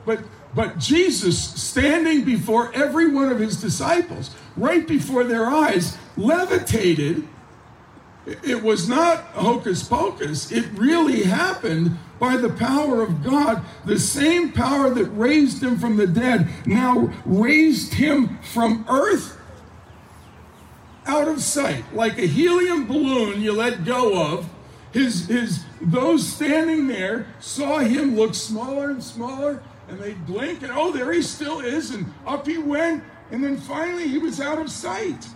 but 0.06 0.20
but 0.56 0.78
Jesus 0.78 1.42
standing 1.42 2.24
before 2.24 2.72
every 2.74 3.10
one 3.10 3.30
of 3.30 3.40
his 3.40 3.60
disciples, 3.60 4.32
right 4.56 4.88
before 4.88 5.24
their 5.24 5.48
eyes, 5.48 5.98
levitated. 6.16 7.28
It 8.26 8.64
was 8.64 8.88
not 8.88 9.20
hocus 9.34 9.84
pocus. 9.84 10.52
It 10.52 10.66
really 10.76 11.24
happened 11.24 11.98
by 12.20 12.38
the 12.38 12.50
power 12.50 13.02
of 13.02 13.24
God. 13.24 13.64
The 13.86 14.00
same 14.00 14.52
power 14.54 14.92
that 14.92 15.06
raised 15.08 15.62
him 15.62 15.78
from 15.78 15.98
the 15.98 16.08
dead 16.08 16.48
now 16.66 17.12
raised 17.26 17.96
him 17.96 18.38
from 18.42 18.86
earth 18.88 19.38
out 21.06 21.28
of 21.28 21.42
sight, 21.42 21.84
like 21.94 22.18
a 22.18 22.26
helium 22.26 22.88
balloon 22.88 23.42
you 23.42 23.54
let 23.54 23.86
go 23.86 24.34
of. 24.34 24.50
His, 24.92 25.28
his, 25.28 25.66
those 25.82 26.28
standing 26.28 26.88
there 26.88 27.28
saw 27.40 27.80
him 27.80 28.16
look 28.16 28.36
smaller 28.36 28.92
and 28.92 29.04
smaller, 29.04 29.64
and 29.88 30.00
they 30.00 30.14
blink, 30.14 30.62
and 30.62 30.72
oh, 30.72 30.92
there 30.92 31.12
he 31.12 31.22
still 31.22 31.60
is, 31.60 31.92
and 31.92 32.14
up 32.26 32.46
he 32.48 32.58
went, 32.58 33.04
and 33.32 33.44
then 33.44 33.58
finally 33.58 34.08
he 34.08 34.18
was 34.18 34.40
out 34.40 34.60
of 34.60 34.70
sight. 34.70 35.28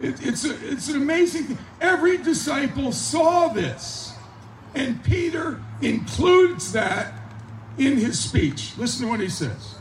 It, 0.00 0.26
it's, 0.26 0.44
a, 0.44 0.70
it's 0.70 0.88
an 0.88 0.96
amazing 0.96 1.44
thing. 1.44 1.58
Every 1.80 2.16
disciple 2.18 2.92
saw 2.92 3.48
this, 3.48 4.14
and 4.74 5.02
Peter 5.04 5.62
includes 5.80 6.72
that 6.72 7.14
in 7.78 7.98
his 7.98 8.18
speech. 8.18 8.72
Listen 8.78 9.06
to 9.06 9.10
what 9.10 9.20
he 9.20 9.28
says. 9.28 9.74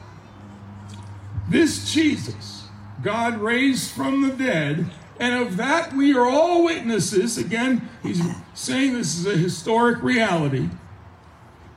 This 1.50 1.94
Jesus, 1.94 2.65
God 3.02 3.38
raised 3.38 3.92
from 3.92 4.22
the 4.22 4.36
dead, 4.36 4.86
and 5.20 5.36
of 5.36 5.58
that 5.58 5.94
we 5.94 6.16
are 6.16 6.28
all 6.28 6.66
witnesses. 6.66 7.38
Again, 7.38 7.90
he's 8.04 8.22
saying 8.54 8.94
this 8.94 9.18
is 9.18 9.26
a 9.26 9.38
historic 9.38 10.02
reality. 10.02 10.70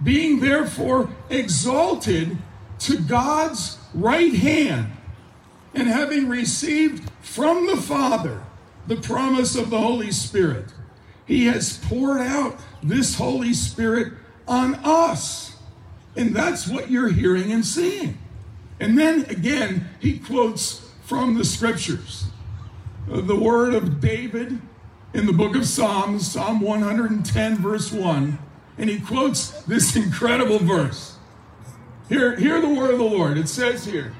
Being 0.02 0.40
therefore 0.40 1.10
exalted 1.28 2.38
to 2.80 2.98
God's 2.98 3.78
right 3.94 4.34
hand, 4.34 4.92
and 5.74 5.88
having 5.88 6.28
received 6.28 7.10
from 7.20 7.66
the 7.66 7.76
Father 7.76 8.42
the 8.86 8.96
promise 8.96 9.54
of 9.54 9.70
the 9.70 9.80
Holy 9.80 10.10
Spirit, 10.10 10.72
he 11.26 11.46
has 11.46 11.76
poured 11.76 12.20
out 12.20 12.58
this 12.82 13.16
Holy 13.16 13.52
Spirit 13.52 14.14
on 14.46 14.76
us. 14.76 15.56
And 16.16 16.34
that's 16.34 16.66
what 16.66 16.90
you're 16.90 17.10
hearing 17.10 17.52
and 17.52 17.64
seeing. 17.64 18.18
And 18.80 18.98
then 18.98 19.24
again, 19.26 19.88
he 20.00 20.18
quotes 20.18 20.87
from 21.08 21.38
the 21.38 21.44
scriptures. 21.44 22.26
Uh, 23.10 23.22
the 23.22 23.34
word 23.34 23.72
of 23.72 23.98
David 23.98 24.60
in 25.14 25.24
the 25.24 25.32
book 25.32 25.56
of 25.56 25.64
Psalms, 25.64 26.30
Psalm 26.30 26.60
110, 26.60 27.56
verse 27.56 27.90
1, 27.90 28.38
and 28.76 28.90
he 28.90 29.00
quotes 29.00 29.62
this 29.62 29.96
incredible 30.04 30.58
verse. 30.58 31.16
Hear, 32.10 32.36
hear 32.36 32.60
the 32.60 32.68
word 32.68 32.90
of 32.90 32.98
the 32.98 33.04
Lord. 33.04 33.38
It 33.38 33.48
says 33.48 33.86
here, 33.86 34.14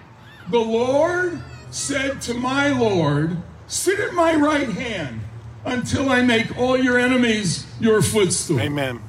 The 0.48 0.58
Lord 0.58 1.42
said 1.70 2.22
to 2.22 2.32
my 2.32 2.70
Lord, 2.70 3.36
Sit 3.66 4.00
at 4.00 4.14
my 4.14 4.34
right 4.34 4.70
hand 4.70 5.20
until 5.66 6.08
I 6.08 6.22
make 6.22 6.56
all 6.56 6.78
your 6.78 6.98
enemies 6.98 7.66
your 7.78 8.00
footstool. 8.00 8.60
Amen. 8.60 9.02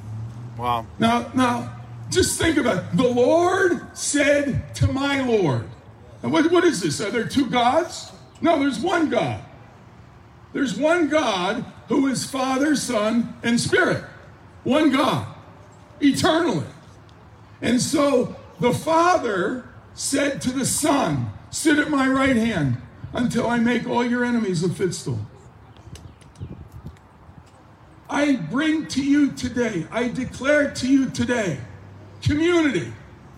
Wow. 0.57 0.85
Now, 0.99 1.31
now, 1.33 1.77
just 2.09 2.37
think 2.37 2.57
about 2.57 2.83
it. 2.83 2.97
The 2.97 3.07
Lord 3.07 3.97
said 3.97 4.75
to 4.75 4.91
my 4.91 5.21
Lord. 5.21 5.69
And 6.21 6.31
what, 6.31 6.51
what 6.51 6.63
is 6.63 6.81
this? 6.81 6.99
Are 7.01 7.11
there 7.11 7.27
two 7.27 7.49
gods? 7.49 8.11
No, 8.41 8.59
there's 8.59 8.79
one 8.79 9.09
God. 9.09 9.41
There's 10.53 10.77
one 10.77 11.09
God 11.09 11.65
who 11.87 12.07
is 12.07 12.25
Father, 12.25 12.75
Son, 12.75 13.35
and 13.43 13.59
Spirit. 13.59 14.03
One 14.63 14.91
God, 14.91 15.27
eternally. 16.01 16.65
And 17.61 17.81
so 17.81 18.35
the 18.59 18.73
Father 18.73 19.69
said 19.93 20.41
to 20.41 20.51
the 20.51 20.65
Son, 20.65 21.31
Sit 21.51 21.79
at 21.79 21.89
my 21.89 22.07
right 22.07 22.35
hand 22.35 22.77
until 23.13 23.47
I 23.47 23.57
make 23.57 23.87
all 23.87 24.05
your 24.05 24.23
enemies 24.23 24.63
a 24.63 24.69
footstool. 24.69 25.19
I 28.09 28.35
bring 28.35 28.87
to 28.87 29.03
you 29.03 29.31
today, 29.31 29.85
I 29.91 30.07
declare 30.07 30.71
to 30.71 30.87
you 30.87 31.09
today, 31.09 31.59
community, 32.21 32.91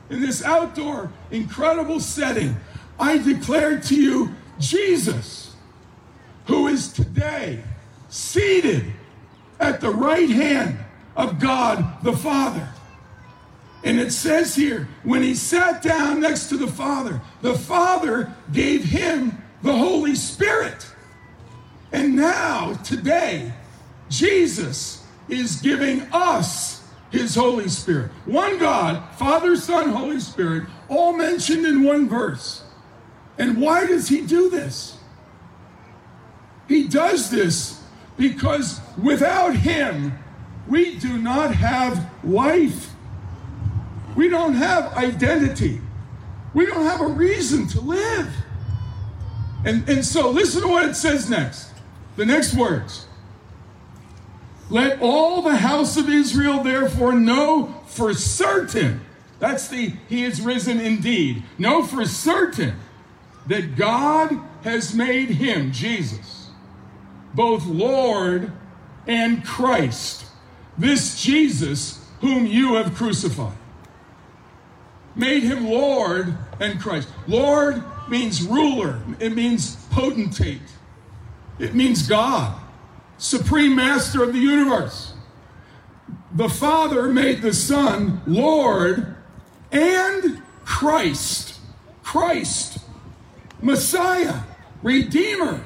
in 0.10 0.22
this 0.22 0.44
outdoor, 0.44 1.12
incredible 1.30 2.00
setting, 2.00 2.56
I 3.02 3.18
declare 3.18 3.80
to 3.80 3.96
you 3.96 4.36
Jesus, 4.60 5.56
who 6.46 6.68
is 6.68 6.94
today 6.94 7.64
seated 8.10 8.86
at 9.60 9.82
the 9.82 9.90
right 9.90 10.30
hand 10.30 10.78
of 11.16 11.40
God 11.40 12.04
the 12.04 12.14
Father. 12.14 12.70
And 13.84 14.00
it 14.00 14.12
says 14.12 14.56
here, 14.56 14.88
when 15.04 15.24
he 15.24 15.34
sat 15.34 15.82
down 15.82 16.20
next 16.20 16.50
to 16.50 16.58
the 16.58 16.68
Father, 16.68 17.20
the 17.42 17.56
Father 17.56 18.32
gave 18.54 18.84
him 18.84 19.42
the 19.64 19.76
Holy 19.76 20.14
Spirit. 20.14 20.88
And 21.92 22.16
now, 22.16 22.74
today, 22.84 23.52
Jesus 24.10 25.04
is 25.28 25.56
giving 25.56 26.02
us 26.14 26.88
his 27.10 27.34
Holy 27.34 27.68
Spirit. 27.68 28.12
One 28.26 28.60
God, 28.60 29.04
Father, 29.16 29.56
Son, 29.56 29.90
Holy 29.90 30.20
Spirit, 30.20 30.68
all 30.88 31.14
mentioned 31.14 31.66
in 31.66 31.84
one 31.84 32.08
verse. 32.08 32.64
And 33.42 33.58
why 33.58 33.88
does 33.88 34.08
he 34.08 34.22
do 34.22 34.52
this? 34.52 34.96
He 36.68 36.88
does 36.88 37.32
this 37.32 37.82
because 38.16 38.80
without 39.02 39.56
him, 39.56 40.14
we 40.68 41.00
do 41.00 41.18
not 41.18 41.56
have 41.56 42.08
life. 42.24 42.92
We 44.16 44.30
don't 44.30 44.54
have 44.54 44.94
identity. 44.94 45.82
We 46.54 46.68
don't 46.68 46.86
have 46.86 47.02
a 47.02 47.08
reason 47.08 47.68
to 47.70 47.82
live. 47.82 48.32
And, 49.66 49.90
and 49.90 50.06
so 50.06 50.30
listen 50.30 50.62
to 50.62 50.68
what 50.68 50.88
it 50.88 50.94
says 50.94 51.28
next. 51.28 51.74
The 52.18 52.28
next 52.28 52.54
words. 52.54 53.08
Let 54.70 55.02
all 55.02 55.42
the 55.42 55.56
house 55.56 55.98
of 55.98 56.08
Israel 56.08 56.62
therefore 56.62 57.14
know 57.14 57.82
for 57.88 58.14
certain, 58.14 59.02
that's 59.40 59.68
the 59.68 59.94
he 60.08 60.26
is 60.26 60.42
risen 60.42 60.80
indeed, 60.80 61.42
know 61.58 61.82
for 61.82 62.06
certain 62.06 62.76
that 63.48 63.76
God 63.76 64.40
has 64.64 64.94
made 64.94 65.30
him, 65.30 65.72
Jesus, 65.72 66.50
both 67.34 67.66
Lord 67.66 68.52
and 69.08 69.44
Christ, 69.44 70.26
this 70.78 71.22
Jesus 71.22 72.06
whom 72.20 72.46
you 72.46 72.76
have 72.76 72.96
crucified. 72.96 73.58
Made 75.16 75.44
him 75.44 75.68
Lord 75.68 76.38
and 76.60 76.80
Christ. 76.80 77.10
Lord 77.28 77.84
means 78.08 78.44
ruler, 78.44 79.02
it 79.20 79.36
means 79.36 79.76
potentate, 79.88 80.62
it 81.60 81.74
means 81.74 82.08
God, 82.08 82.60
supreme 83.18 83.76
master 83.76 84.24
of 84.24 84.34
the 84.34 84.40
universe. 84.40 85.14
The 86.34 86.50
Father 86.50 87.08
made 87.08 87.42
the 87.42 87.54
Son 87.54 88.22
Lord 88.26 89.16
and 89.72 90.42
Christ. 90.64 91.60
Christ 92.04 92.81
Messiah, 93.62 94.42
Redeemer, 94.82 95.62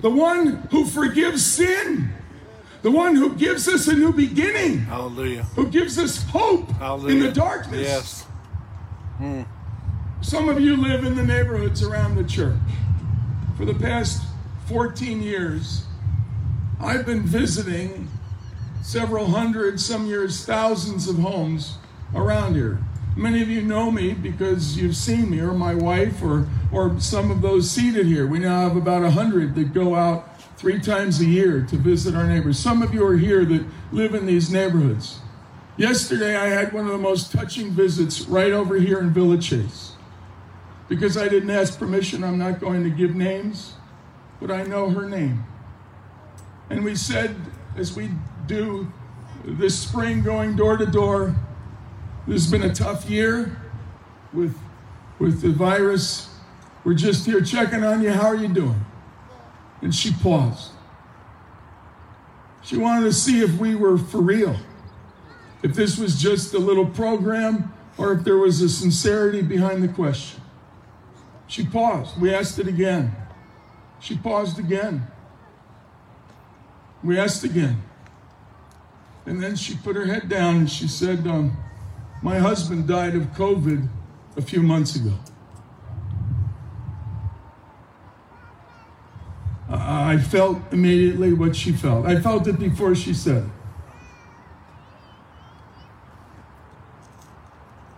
the 0.00 0.10
one 0.10 0.68
who 0.70 0.84
forgives 0.84 1.44
sin, 1.44 2.10
the 2.82 2.90
one 2.90 3.16
who 3.16 3.34
gives 3.34 3.66
us 3.66 3.88
a 3.88 3.94
new 3.94 4.12
beginning, 4.12 4.78
Hallelujah. 4.80 5.42
who 5.56 5.66
gives 5.68 5.98
us 5.98 6.22
hope 6.24 6.70
Hallelujah. 6.72 7.16
in 7.16 7.22
the 7.22 7.32
darkness. 7.32 7.80
Yes. 7.80 8.22
Hmm. 9.18 9.42
Some 10.20 10.48
of 10.48 10.60
you 10.60 10.76
live 10.76 11.04
in 11.04 11.16
the 11.16 11.24
neighborhoods 11.24 11.82
around 11.82 12.16
the 12.16 12.24
church. 12.24 12.58
For 13.56 13.64
the 13.64 13.74
past 13.74 14.22
14 14.66 15.20
years, 15.22 15.84
I've 16.80 17.04
been 17.04 17.22
visiting 17.22 18.08
several 18.82 19.26
hundred, 19.26 19.80
some 19.80 20.06
years 20.06 20.44
thousands 20.44 21.08
of 21.08 21.16
homes 21.18 21.78
around 22.14 22.54
here. 22.54 22.78
Many 23.16 23.42
of 23.42 23.48
you 23.48 23.62
know 23.62 23.90
me 23.90 24.12
because 24.12 24.76
you've 24.76 24.94
seen 24.96 25.30
me, 25.30 25.40
or 25.40 25.52
my 25.52 25.74
wife, 25.74 26.22
or, 26.22 26.48
or 26.72 26.98
some 27.00 27.30
of 27.30 27.40
those 27.40 27.70
seated 27.70 28.06
here. 28.06 28.26
We 28.26 28.38
now 28.38 28.62
have 28.62 28.76
about 28.76 29.02
100 29.02 29.54
that 29.54 29.72
go 29.72 29.94
out 29.94 30.40
three 30.58 30.80
times 30.80 31.20
a 31.20 31.24
year 31.24 31.64
to 31.70 31.76
visit 31.76 32.14
our 32.14 32.26
neighbors. 32.26 32.58
Some 32.58 32.82
of 32.82 32.92
you 32.92 33.06
are 33.06 33.16
here 33.16 33.44
that 33.44 33.64
live 33.92 34.14
in 34.14 34.26
these 34.26 34.50
neighborhoods. 34.50 35.20
Yesterday, 35.76 36.36
I 36.36 36.48
had 36.48 36.72
one 36.72 36.86
of 36.86 36.90
the 36.90 36.98
most 36.98 37.30
touching 37.30 37.70
visits 37.70 38.22
right 38.22 38.50
over 38.50 38.74
here 38.74 38.98
in 38.98 39.10
Villa 39.10 39.38
Chase. 39.38 39.92
Because 40.88 41.16
I 41.16 41.28
didn't 41.28 41.50
ask 41.50 41.78
permission, 41.78 42.24
I'm 42.24 42.38
not 42.38 42.58
going 42.58 42.82
to 42.82 42.90
give 42.90 43.14
names, 43.14 43.74
but 44.40 44.50
I 44.50 44.64
know 44.64 44.90
her 44.90 45.08
name. 45.08 45.44
And 46.70 46.84
we 46.84 46.96
said, 46.96 47.36
as 47.76 47.94
we 47.94 48.10
do 48.46 48.90
this 49.44 49.78
spring 49.78 50.22
going 50.22 50.56
door 50.56 50.76
to 50.76 50.86
door, 50.86 51.36
this 52.26 52.42
has 52.42 52.50
been 52.50 52.68
a 52.68 52.74
tough 52.74 53.08
year 53.08 53.56
with, 54.32 54.58
with 55.18 55.40
the 55.40 55.50
virus. 55.50 56.27
We're 56.88 56.94
just 56.94 57.26
here 57.26 57.42
checking 57.42 57.84
on 57.84 58.00
you. 58.00 58.12
How 58.12 58.28
are 58.28 58.34
you 58.34 58.48
doing? 58.48 58.82
And 59.82 59.94
she 59.94 60.10
paused. 60.10 60.72
She 62.62 62.78
wanted 62.78 63.04
to 63.04 63.12
see 63.12 63.42
if 63.42 63.58
we 63.58 63.74
were 63.74 63.98
for 63.98 64.22
real, 64.22 64.56
if 65.62 65.74
this 65.74 65.98
was 65.98 66.18
just 66.18 66.54
a 66.54 66.58
little 66.58 66.86
program, 66.86 67.74
or 67.98 68.12
if 68.12 68.24
there 68.24 68.38
was 68.38 68.62
a 68.62 68.70
sincerity 68.70 69.42
behind 69.42 69.82
the 69.82 69.88
question. 69.88 70.40
She 71.46 71.66
paused. 71.66 72.18
We 72.18 72.34
asked 72.34 72.58
it 72.58 72.68
again. 72.68 73.14
She 74.00 74.16
paused 74.16 74.58
again. 74.58 75.08
We 77.04 77.18
asked 77.18 77.44
again. 77.44 77.82
And 79.26 79.42
then 79.42 79.56
she 79.56 79.76
put 79.76 79.94
her 79.94 80.06
head 80.06 80.30
down 80.30 80.56
and 80.56 80.70
she 80.70 80.88
said, 80.88 81.26
um, 81.26 81.54
My 82.22 82.38
husband 82.38 82.88
died 82.88 83.14
of 83.14 83.24
COVID 83.34 83.86
a 84.38 84.40
few 84.40 84.62
months 84.62 84.96
ago. 84.96 85.12
I 89.90 90.18
felt 90.18 90.58
immediately 90.70 91.32
what 91.32 91.56
she 91.56 91.72
felt. 91.72 92.04
I 92.04 92.20
felt 92.20 92.46
it 92.46 92.58
before 92.58 92.94
she 92.94 93.14
said 93.14 93.44
it. 93.44 93.50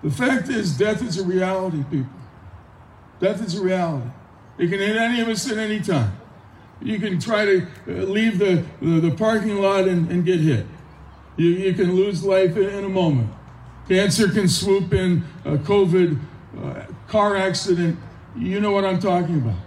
The 0.04 0.10
fact 0.10 0.48
is, 0.48 0.78
death 0.78 1.02
is 1.02 1.18
a 1.18 1.24
reality, 1.24 1.82
people. 1.90 2.12
Death 3.18 3.44
is 3.44 3.58
a 3.58 3.62
reality. 3.62 4.08
It 4.56 4.68
can 4.70 4.78
hit 4.78 4.96
any 4.96 5.20
of 5.20 5.28
us 5.28 5.50
at 5.50 5.58
any 5.58 5.80
time. 5.80 6.16
You 6.80 7.00
can 7.00 7.18
try 7.18 7.44
to 7.44 7.66
uh, 7.88 7.90
leave 7.90 8.38
the, 8.38 8.64
the, 8.80 9.00
the 9.00 9.10
parking 9.10 9.60
lot 9.60 9.88
and, 9.88 10.08
and, 10.10 10.24
get 10.24 10.40
hit. 10.40 10.66
You, 11.36 11.48
you 11.48 11.74
can 11.74 11.94
lose 11.94 12.24
life 12.24 12.56
in, 12.56 12.70
in, 12.70 12.84
a 12.84 12.88
moment. 12.88 13.30
Cancer 13.88 14.28
can 14.28 14.48
swoop 14.48 14.94
in, 14.94 15.24
COVID, 15.44 16.18
uh, 16.62 16.84
car 17.08 17.36
accident. 17.36 17.98
You 18.38 18.60
know 18.60 18.70
what 18.70 18.84
I'm 18.84 19.00
talking 19.00 19.38
about. 19.38 19.58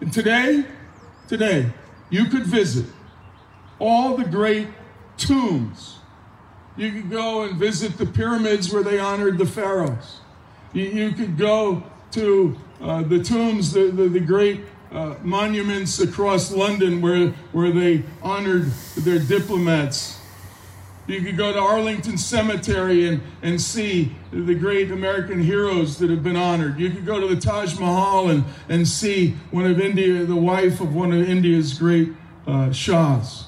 And 0.00 0.12
today, 0.12 0.64
today, 1.28 1.70
you 2.10 2.26
could 2.26 2.44
visit 2.44 2.86
all 3.78 4.16
the 4.16 4.24
great 4.24 4.68
tombs. 5.16 5.98
You 6.76 6.92
could 6.92 7.10
go 7.10 7.42
and 7.42 7.58
visit 7.58 7.96
the 7.96 8.06
pyramids 8.06 8.72
where 8.72 8.82
they 8.82 8.98
honored 8.98 9.38
the 9.38 9.46
pharaohs. 9.46 10.20
You, 10.72 10.84
you 10.84 11.12
could 11.12 11.38
go 11.38 11.82
to 12.12 12.56
uh, 12.80 13.02
the 13.02 13.22
tombs, 13.22 13.72
the, 13.72 13.90
the, 13.90 14.08
the 14.08 14.20
great 14.20 14.60
uh, 14.92 15.14
monuments 15.22 15.98
across 16.00 16.52
London 16.52 17.00
where, 17.00 17.28
where 17.52 17.70
they 17.72 18.04
honored 18.22 18.70
their 18.98 19.18
diplomats. 19.18 20.15
You 21.06 21.22
could 21.22 21.36
go 21.36 21.52
to 21.52 21.58
Arlington 21.58 22.18
Cemetery 22.18 23.08
and, 23.08 23.22
and 23.42 23.60
see 23.60 24.12
the 24.32 24.54
great 24.54 24.90
American 24.90 25.40
heroes 25.40 25.98
that 25.98 26.10
have 26.10 26.24
been 26.24 26.36
honored. 26.36 26.80
You 26.80 26.90
could 26.90 27.06
go 27.06 27.20
to 27.20 27.32
the 27.32 27.40
Taj 27.40 27.78
Mahal 27.78 28.28
and, 28.30 28.44
and 28.68 28.86
see 28.88 29.36
one 29.50 29.66
of 29.66 29.80
India, 29.80 30.24
the 30.24 30.36
wife 30.36 30.80
of 30.80 30.94
one 30.94 31.12
of 31.12 31.28
India's 31.28 31.78
great 31.78 32.10
uh, 32.46 32.72
Shahs. 32.72 33.46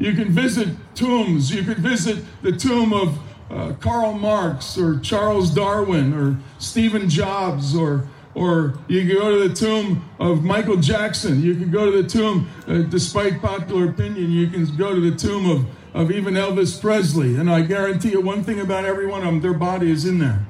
You 0.00 0.12
can 0.14 0.30
visit 0.30 0.68
tombs. 0.94 1.54
You 1.54 1.62
could 1.62 1.78
visit 1.78 2.24
the 2.42 2.52
tomb 2.52 2.92
of 2.92 3.18
uh, 3.50 3.72
Karl 3.74 4.12
Marx 4.12 4.76
or 4.76 4.98
Charles 5.00 5.50
Darwin 5.50 6.12
or 6.12 6.38
Stephen 6.58 7.08
Jobs 7.08 7.74
or 7.74 8.08
or 8.34 8.78
you 8.86 9.00
can 9.00 9.16
go 9.16 9.36
to 9.36 9.48
the 9.48 9.54
tomb 9.54 10.08
of 10.20 10.44
Michael 10.44 10.76
Jackson. 10.76 11.42
You 11.42 11.56
can 11.56 11.70
go 11.70 11.90
to 11.90 12.02
the 12.02 12.08
tomb, 12.08 12.48
uh, 12.68 12.82
despite 12.82 13.40
popular 13.40 13.88
opinion, 13.88 14.30
you 14.30 14.46
can 14.46 14.64
go 14.76 14.94
to 14.94 15.00
the 15.00 15.16
tomb 15.16 15.50
of, 15.50 15.66
of 15.94 16.10
even 16.10 16.34
Elvis 16.34 16.80
Presley. 16.80 17.36
And 17.36 17.50
I 17.50 17.62
guarantee 17.62 18.10
you 18.10 18.20
one 18.20 18.44
thing 18.44 18.60
about 18.60 18.84
every 18.84 19.06
one 19.06 19.20
of 19.20 19.26
them 19.26 19.40
their 19.40 19.54
body 19.54 19.90
is 19.90 20.04
in 20.04 20.18
there. 20.18 20.46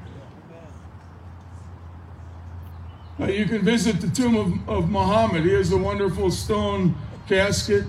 Uh, 3.19 3.25
you 3.25 3.45
can 3.45 3.61
visit 3.61 3.99
the 3.99 4.09
tomb 4.09 4.35
of, 4.35 4.69
of 4.69 4.89
Muhammad. 4.89 5.43
He 5.43 5.51
has 5.51 5.71
a 5.71 5.77
wonderful 5.77 6.31
stone 6.31 6.95
casket, 7.27 7.83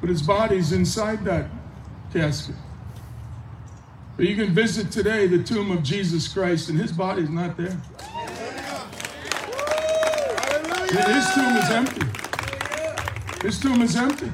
but 0.00 0.10
his 0.10 0.20
body's 0.20 0.72
inside 0.72 1.24
that 1.24 1.48
casket. 2.12 2.56
But 4.16 4.26
you 4.26 4.34
can 4.34 4.52
visit 4.52 4.90
today 4.90 5.26
the 5.26 5.42
tomb 5.42 5.70
of 5.70 5.82
Jesus 5.82 6.26
Christ, 6.26 6.70
and 6.70 6.78
his 6.78 6.90
body's 6.90 7.30
not 7.30 7.56
there. 7.56 7.80
His 10.88 11.34
tomb 11.34 11.56
is 11.56 11.70
empty. 11.70 12.06
His 13.42 13.60
tomb 13.60 13.82
is 13.82 13.94
empty. 13.94 14.32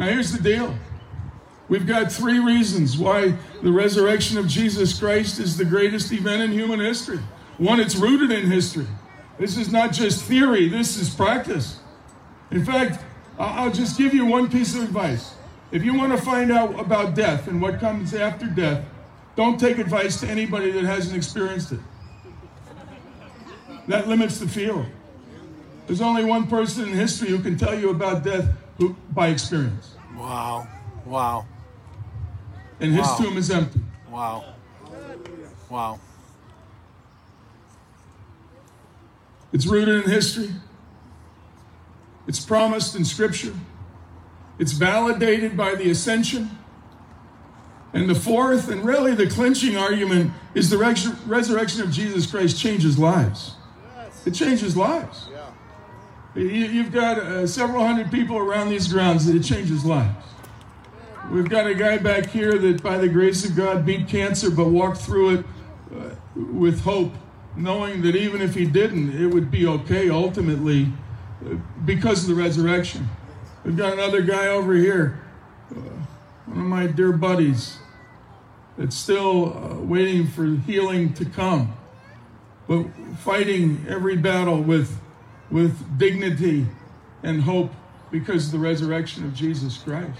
Now, 0.00 0.06
here's 0.06 0.32
the 0.32 0.42
deal. 0.42 0.74
We've 1.68 1.86
got 1.86 2.10
three 2.10 2.38
reasons 2.38 2.96
why 2.96 3.34
the 3.62 3.70
resurrection 3.70 4.38
of 4.38 4.48
Jesus 4.48 4.98
Christ 4.98 5.38
is 5.38 5.58
the 5.58 5.64
greatest 5.66 6.10
event 6.10 6.40
in 6.40 6.52
human 6.52 6.80
history. 6.80 7.18
One, 7.58 7.78
it's 7.78 7.96
rooted 7.96 8.30
in 8.30 8.50
history. 8.50 8.86
This 9.38 9.58
is 9.58 9.70
not 9.70 9.92
just 9.92 10.24
theory, 10.24 10.68
this 10.68 10.96
is 10.96 11.14
practice. 11.14 11.80
In 12.50 12.64
fact, 12.64 13.04
I'll 13.38 13.70
just 13.70 13.98
give 13.98 14.14
you 14.14 14.24
one 14.24 14.48
piece 14.48 14.74
of 14.74 14.84
advice. 14.84 15.34
If 15.70 15.84
you 15.84 15.92
want 15.92 16.12
to 16.12 16.18
find 16.18 16.50
out 16.50 16.80
about 16.80 17.14
death 17.14 17.46
and 17.46 17.60
what 17.60 17.78
comes 17.78 18.14
after 18.14 18.46
death, 18.46 18.82
don't 19.36 19.60
take 19.60 19.76
advice 19.76 20.18
to 20.20 20.26
anybody 20.26 20.70
that 20.70 20.84
hasn't 20.84 21.14
experienced 21.14 21.72
it. 21.72 21.80
That 23.86 24.08
limits 24.08 24.38
the 24.38 24.48
field. 24.48 24.86
There's 25.86 26.00
only 26.00 26.24
one 26.24 26.46
person 26.46 26.88
in 26.88 26.94
history 26.94 27.28
who 27.28 27.40
can 27.40 27.58
tell 27.58 27.78
you 27.78 27.90
about 27.90 28.24
death 28.24 28.48
by 28.88 29.28
experience. 29.28 29.94
Wow. 30.16 30.68
Wow. 31.04 31.46
And 32.80 32.92
his 32.92 33.06
wow. 33.06 33.16
tomb 33.18 33.36
is 33.36 33.50
empty. 33.50 33.80
Wow. 34.10 34.54
Wow. 35.68 36.00
It's 39.52 39.66
rooted 39.66 40.04
in 40.04 40.10
history. 40.10 40.50
It's 42.26 42.40
promised 42.40 42.94
in 42.94 43.04
Scripture. 43.04 43.54
It's 44.58 44.72
validated 44.72 45.56
by 45.56 45.74
the 45.74 45.90
ascension. 45.90 46.50
And 47.92 48.08
the 48.08 48.14
fourth, 48.14 48.68
and 48.68 48.84
really 48.84 49.14
the 49.14 49.26
clinching 49.26 49.76
argument, 49.76 50.32
is 50.54 50.70
the 50.70 50.78
res- 50.78 51.08
resurrection 51.26 51.82
of 51.82 51.90
Jesus 51.90 52.30
Christ 52.30 52.58
changes 52.58 52.98
lives. 52.98 53.56
It 54.24 54.32
changes 54.32 54.76
lives. 54.76 55.29
You, 56.34 56.82
have 56.84 56.92
got 56.92 57.18
uh, 57.18 57.46
several 57.46 57.84
hundred 57.84 58.10
people 58.10 58.38
around 58.38 58.70
these 58.70 58.92
grounds 58.92 59.26
that 59.26 59.34
it 59.34 59.42
changes 59.42 59.84
lives. 59.84 60.24
We've 61.30 61.48
got 61.48 61.66
a 61.66 61.74
guy 61.74 61.98
back 61.98 62.26
here 62.26 62.56
that, 62.58 62.82
by 62.82 62.98
the 62.98 63.08
grace 63.08 63.44
of 63.44 63.56
God, 63.56 63.84
beat 63.84 64.08
cancer 64.08 64.50
but 64.50 64.68
walked 64.68 64.98
through 64.98 65.38
it 65.38 65.44
uh, 65.94 66.10
with 66.34 66.82
hope, 66.82 67.12
knowing 67.56 68.02
that 68.02 68.14
even 68.14 68.40
if 68.40 68.54
he 68.54 68.64
didn't, 68.64 69.20
it 69.20 69.26
would 69.26 69.50
be 69.50 69.66
okay 69.66 70.08
ultimately 70.08 70.92
uh, 71.44 71.54
because 71.84 72.22
of 72.22 72.36
the 72.36 72.40
resurrection. 72.40 73.08
We've 73.64 73.76
got 73.76 73.92
another 73.92 74.22
guy 74.22 74.46
over 74.46 74.74
here, 74.74 75.20
uh, 75.70 75.80
one 76.46 76.58
of 76.58 76.64
my 76.66 76.86
dear 76.86 77.12
buddies, 77.12 77.78
that's 78.78 78.96
still 78.96 79.56
uh, 79.56 79.80
waiting 79.80 80.26
for 80.26 80.46
healing 80.46 81.12
to 81.14 81.24
come, 81.24 81.76
but 82.66 82.86
fighting 83.18 83.84
every 83.88 84.16
battle 84.16 84.62
with, 84.62 84.99
with 85.50 85.98
dignity 85.98 86.66
and 87.22 87.42
hope 87.42 87.72
because 88.10 88.46
of 88.46 88.52
the 88.52 88.58
resurrection 88.58 89.24
of 89.24 89.34
Jesus 89.34 89.78
Christ. 89.78 90.18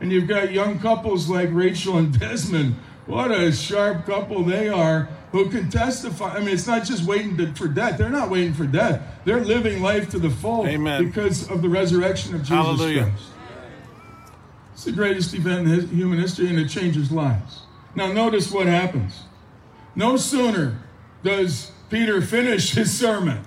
And 0.00 0.12
you've 0.12 0.28
got 0.28 0.52
young 0.52 0.78
couples 0.78 1.28
like 1.28 1.48
Rachel 1.52 1.98
and 1.98 2.18
Desmond. 2.18 2.76
What 3.06 3.30
a 3.30 3.50
sharp 3.52 4.06
couple 4.06 4.44
they 4.44 4.68
are 4.68 5.08
who 5.32 5.50
can 5.50 5.70
testify. 5.70 6.34
I 6.34 6.40
mean, 6.40 6.50
it's 6.50 6.66
not 6.66 6.84
just 6.84 7.04
waiting 7.04 7.36
to, 7.38 7.54
for 7.54 7.68
death. 7.68 7.98
They're 7.98 8.10
not 8.10 8.30
waiting 8.30 8.54
for 8.54 8.66
death. 8.66 9.02
They're 9.24 9.40
living 9.40 9.82
life 9.82 10.10
to 10.10 10.18
the 10.18 10.30
full 10.30 10.66
Amen. 10.66 11.04
because 11.04 11.50
of 11.50 11.62
the 11.62 11.68
resurrection 11.68 12.34
of 12.34 12.42
Jesus 12.42 12.54
Hallelujah. 12.54 13.04
Christ. 13.04 13.24
It's 14.74 14.84
the 14.84 14.92
greatest 14.92 15.34
event 15.34 15.68
in 15.68 15.88
human 15.88 16.20
history, 16.20 16.48
and 16.48 16.58
it 16.58 16.68
changes 16.68 17.10
lives. 17.10 17.62
Now, 17.96 18.12
notice 18.12 18.52
what 18.52 18.66
happens. 18.66 19.22
No 19.96 20.16
sooner 20.16 20.78
does 21.24 21.72
Peter 21.90 22.22
finish 22.22 22.74
his 22.74 22.96
sermon, 22.96 23.44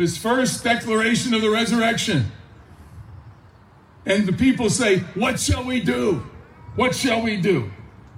his 0.00 0.16
first 0.18 0.64
declaration 0.64 1.34
of 1.34 1.42
the 1.42 1.50
resurrection, 1.50 2.32
and 4.06 4.26
the 4.26 4.32
people 4.32 4.70
say, 4.70 5.00
What 5.14 5.38
shall 5.38 5.64
we 5.64 5.80
do? 5.80 6.22
What 6.76 6.94
shall 6.94 7.22
we 7.22 7.36
do? 7.36 7.70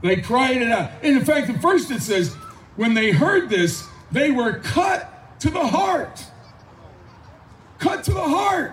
They 0.03 0.17
cried 0.17 0.57
it 0.57 0.71
out. 0.71 0.91
And 1.03 1.17
in 1.17 1.25
fact, 1.25 1.47
the 1.47 1.59
first 1.61 1.91
it 1.91 2.03
says, 2.03 2.35
when 2.77 2.95
they 2.95 3.13
heard 3.13 3.49
this, 3.49 3.87
they 4.11 4.31
were 4.31 4.55
cut 4.55 5.41
to 5.41 5.51
the 5.51 5.67
heart. 5.67 6.25
Cut 7.79 8.05
to 8.05 8.13
the 8.13 8.21
heart. 8.21 8.73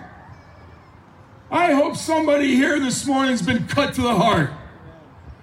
I 1.50 1.72
hope 1.72 1.96
somebody 1.96 2.54
here 2.54 2.78
this 2.78 3.06
morning 3.06 3.32
has 3.32 3.42
been 3.42 3.66
cut 3.66 3.94
to 3.94 4.02
the 4.02 4.14
heart. 4.14 4.50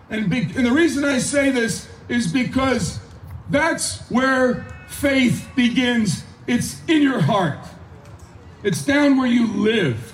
And, 0.10 0.30
be, 0.30 0.42
and 0.42 0.66
the 0.66 0.72
reason 0.72 1.04
I 1.04 1.20
say 1.20 1.52
this 1.52 1.88
is 2.08 2.32
because 2.32 3.00
that's 3.50 4.00
where 4.10 4.66
faith 4.88 5.50
begins. 5.56 6.24
It's 6.48 6.82
in 6.88 7.02
your 7.02 7.20
heart, 7.22 7.60
it's 8.64 8.84
down 8.84 9.18
where 9.18 9.28
you 9.28 9.48
live. 9.48 10.14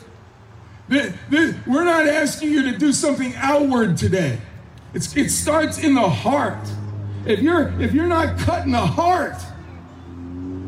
The- 0.89 1.13
the- 1.29 1.55
we're 1.65 1.85
not 1.85 2.07
asking 2.07 2.51
you 2.51 2.63
to 2.71 2.77
do 2.77 2.91
something 2.91 3.33
outward 3.37 3.95
today. 3.97 4.39
It's, 4.93 5.15
it 5.15 5.29
starts 5.29 5.77
in 5.79 5.95
the 5.95 6.09
heart. 6.09 6.67
If 7.25 7.39
you're 7.39 7.73
if 7.79 7.93
you're 7.93 8.07
not 8.07 8.37
cutting 8.37 8.73
the 8.73 8.85
heart, 8.85 9.35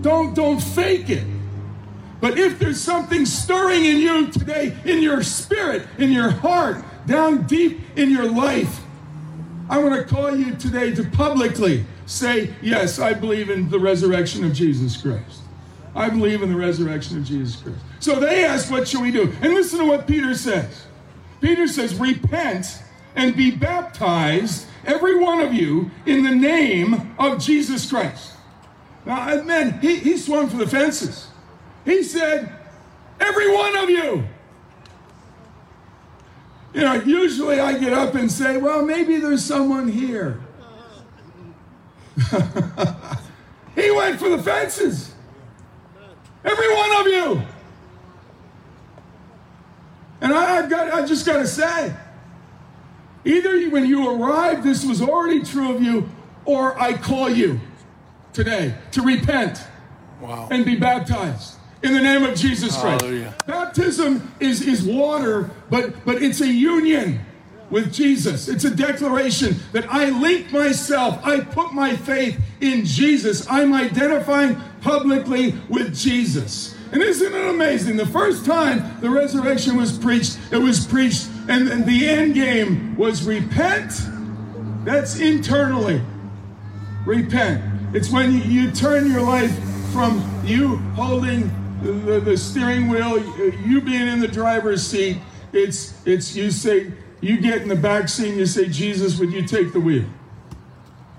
don't 0.01 0.33
don't 0.33 0.61
fake 0.61 1.09
it. 1.09 1.25
But 2.21 2.39
if 2.39 2.57
there's 2.59 2.79
something 2.79 3.25
stirring 3.25 3.83
in 3.83 3.97
you 3.97 4.27
today, 4.27 4.75
in 4.85 5.01
your 5.01 5.21
spirit, 5.21 5.85
in 5.97 6.11
your 6.13 6.29
heart, 6.29 6.77
down 7.05 7.43
deep 7.43 7.81
in 7.97 8.09
your 8.09 8.25
life, 8.25 8.81
I 9.69 9.79
want 9.79 9.95
to 9.95 10.03
call 10.15 10.35
you 10.35 10.55
today 10.55 10.95
to 10.95 11.03
publicly 11.03 11.85
say, 12.05 12.53
Yes, 12.61 12.99
I 12.99 13.13
believe 13.13 13.49
in 13.49 13.69
the 13.69 13.79
resurrection 13.79 14.43
of 14.45 14.53
Jesus 14.53 14.95
Christ. 14.95 15.41
I 15.95 16.09
believe 16.09 16.41
in 16.41 16.49
the 16.49 16.57
resurrection 16.57 17.17
of 17.17 17.23
Jesus 17.23 17.55
Christ. 17.55 17.79
So 18.01 18.19
they 18.19 18.43
ask, 18.43 18.69
What 18.69 18.87
shall 18.87 19.01
we 19.01 19.11
do? 19.11 19.33
And 19.41 19.53
listen 19.53 19.79
to 19.79 19.85
what 19.85 20.05
Peter 20.05 20.35
says. 20.35 20.85
Peter 21.39 21.67
says, 21.67 21.95
Repent 21.95 22.83
and 23.15 23.35
be 23.35 23.49
baptized, 23.49 24.67
every 24.85 25.17
one 25.17 25.39
of 25.39 25.53
you, 25.53 25.89
in 26.05 26.23
the 26.23 26.35
name 26.35 27.15
of 27.17 27.39
Jesus 27.39 27.89
Christ. 27.89 28.33
Now, 29.05 29.41
man, 29.43 29.79
he, 29.79 29.95
he 29.97 30.17
swung 30.17 30.49
for 30.49 30.57
the 30.57 30.67
fences. 30.67 31.29
He 31.85 32.03
said, 32.03 32.51
Every 33.21 33.53
one 33.53 33.77
of 33.77 33.89
you. 33.89 34.27
You 36.73 36.81
know, 36.81 36.95
usually 36.95 37.61
I 37.61 37.77
get 37.77 37.93
up 37.93 38.15
and 38.15 38.29
say, 38.29 38.57
Well, 38.57 38.83
maybe 38.83 39.17
there's 39.17 39.45
someone 39.45 39.87
here. 39.87 40.41
he 43.75 43.91
went 43.91 44.19
for 44.19 44.27
the 44.29 44.41
fences. 44.43 45.14
Every 46.45 46.73
one 46.75 46.95
of 47.01 47.07
you. 47.07 47.41
And 50.21 50.33
I, 50.33 50.57
I've 50.57 50.69
got, 50.69 50.93
I 50.93 51.05
just 51.05 51.25
got 51.25 51.37
to 51.37 51.47
say, 51.47 51.93
either 53.25 53.69
when 53.69 53.85
you 53.85 54.09
arrived, 54.09 54.63
this 54.63 54.85
was 54.85 55.01
already 55.01 55.43
true 55.43 55.73
of 55.75 55.81
you, 55.81 56.09
or 56.45 56.79
I 56.79 56.93
call 56.93 57.29
you 57.29 57.59
today 58.33 58.75
to 58.91 59.01
repent 59.01 59.59
Wow. 60.21 60.47
and 60.49 60.63
be 60.63 60.75
baptized 60.77 61.55
in 61.83 61.93
the 61.93 61.99
name 61.99 62.23
of 62.23 62.35
Jesus 62.35 62.77
Christ. 62.79 63.01
Hallelujah. 63.01 63.35
Baptism 63.45 64.33
is, 64.39 64.61
is 64.61 64.81
water, 64.83 65.51
but, 65.69 66.05
but 66.05 66.21
it's 66.23 66.41
a 66.41 66.47
union 66.47 67.19
with 67.69 67.93
Jesus. 67.93 68.47
It's 68.47 68.63
a 68.63 68.73
declaration 68.73 69.57
that 69.73 69.91
I 69.91 70.09
link 70.09 70.51
myself, 70.51 71.19
I 71.25 71.41
put 71.41 71.73
my 71.73 71.95
faith 71.95 72.39
in 72.61 72.85
Jesus. 72.85 73.45
I'm 73.49 73.73
identifying 73.73 74.59
publicly 74.85 75.55
with 75.67 75.95
Jesus. 75.95 76.75
And 76.91 77.01
isn't 77.01 77.33
it 77.33 77.49
amazing? 77.49 77.97
The 77.97 78.05
first 78.05 78.45
time 78.45 79.01
the 79.01 79.09
resurrection 79.09 79.75
was 79.75 79.97
preached, 79.97 80.37
it 80.51 80.57
was 80.57 80.85
preached, 80.85 81.27
and, 81.49 81.85
the 81.85 82.07
end 82.07 82.35
game 82.35 82.95
was 82.95 83.23
repent. 83.23 83.91
That's 84.85 85.19
internally 85.19 86.01
repent. 87.03 87.95
It's 87.95 88.11
when 88.11 88.31
you, 88.49 88.71
turn 88.71 89.11
your 89.11 89.21
life 89.21 89.51
from 89.91 90.23
you 90.45 90.77
holding 90.95 91.49
the, 91.81 92.19
the 92.19 92.37
steering 92.37 92.87
wheel, 92.87 93.17
you 93.65 93.81
being 93.81 94.07
in 94.07 94.19
the 94.19 94.27
driver's 94.27 94.85
seat. 94.85 95.17
It's 95.51 96.05
it's 96.05 96.35
you 96.35 96.51
say 96.51 96.91
you 97.21 97.37
get 97.37 97.61
in 97.61 97.69
the 97.69 97.75
back 97.75 98.09
seat 98.09 98.29
and 98.29 98.37
you 98.37 98.45
say, 98.45 98.67
Jesus, 98.67 99.17
would 99.17 99.31
you 99.31 99.43
take 99.43 99.71
the 99.71 99.79
wheel? 99.79 100.05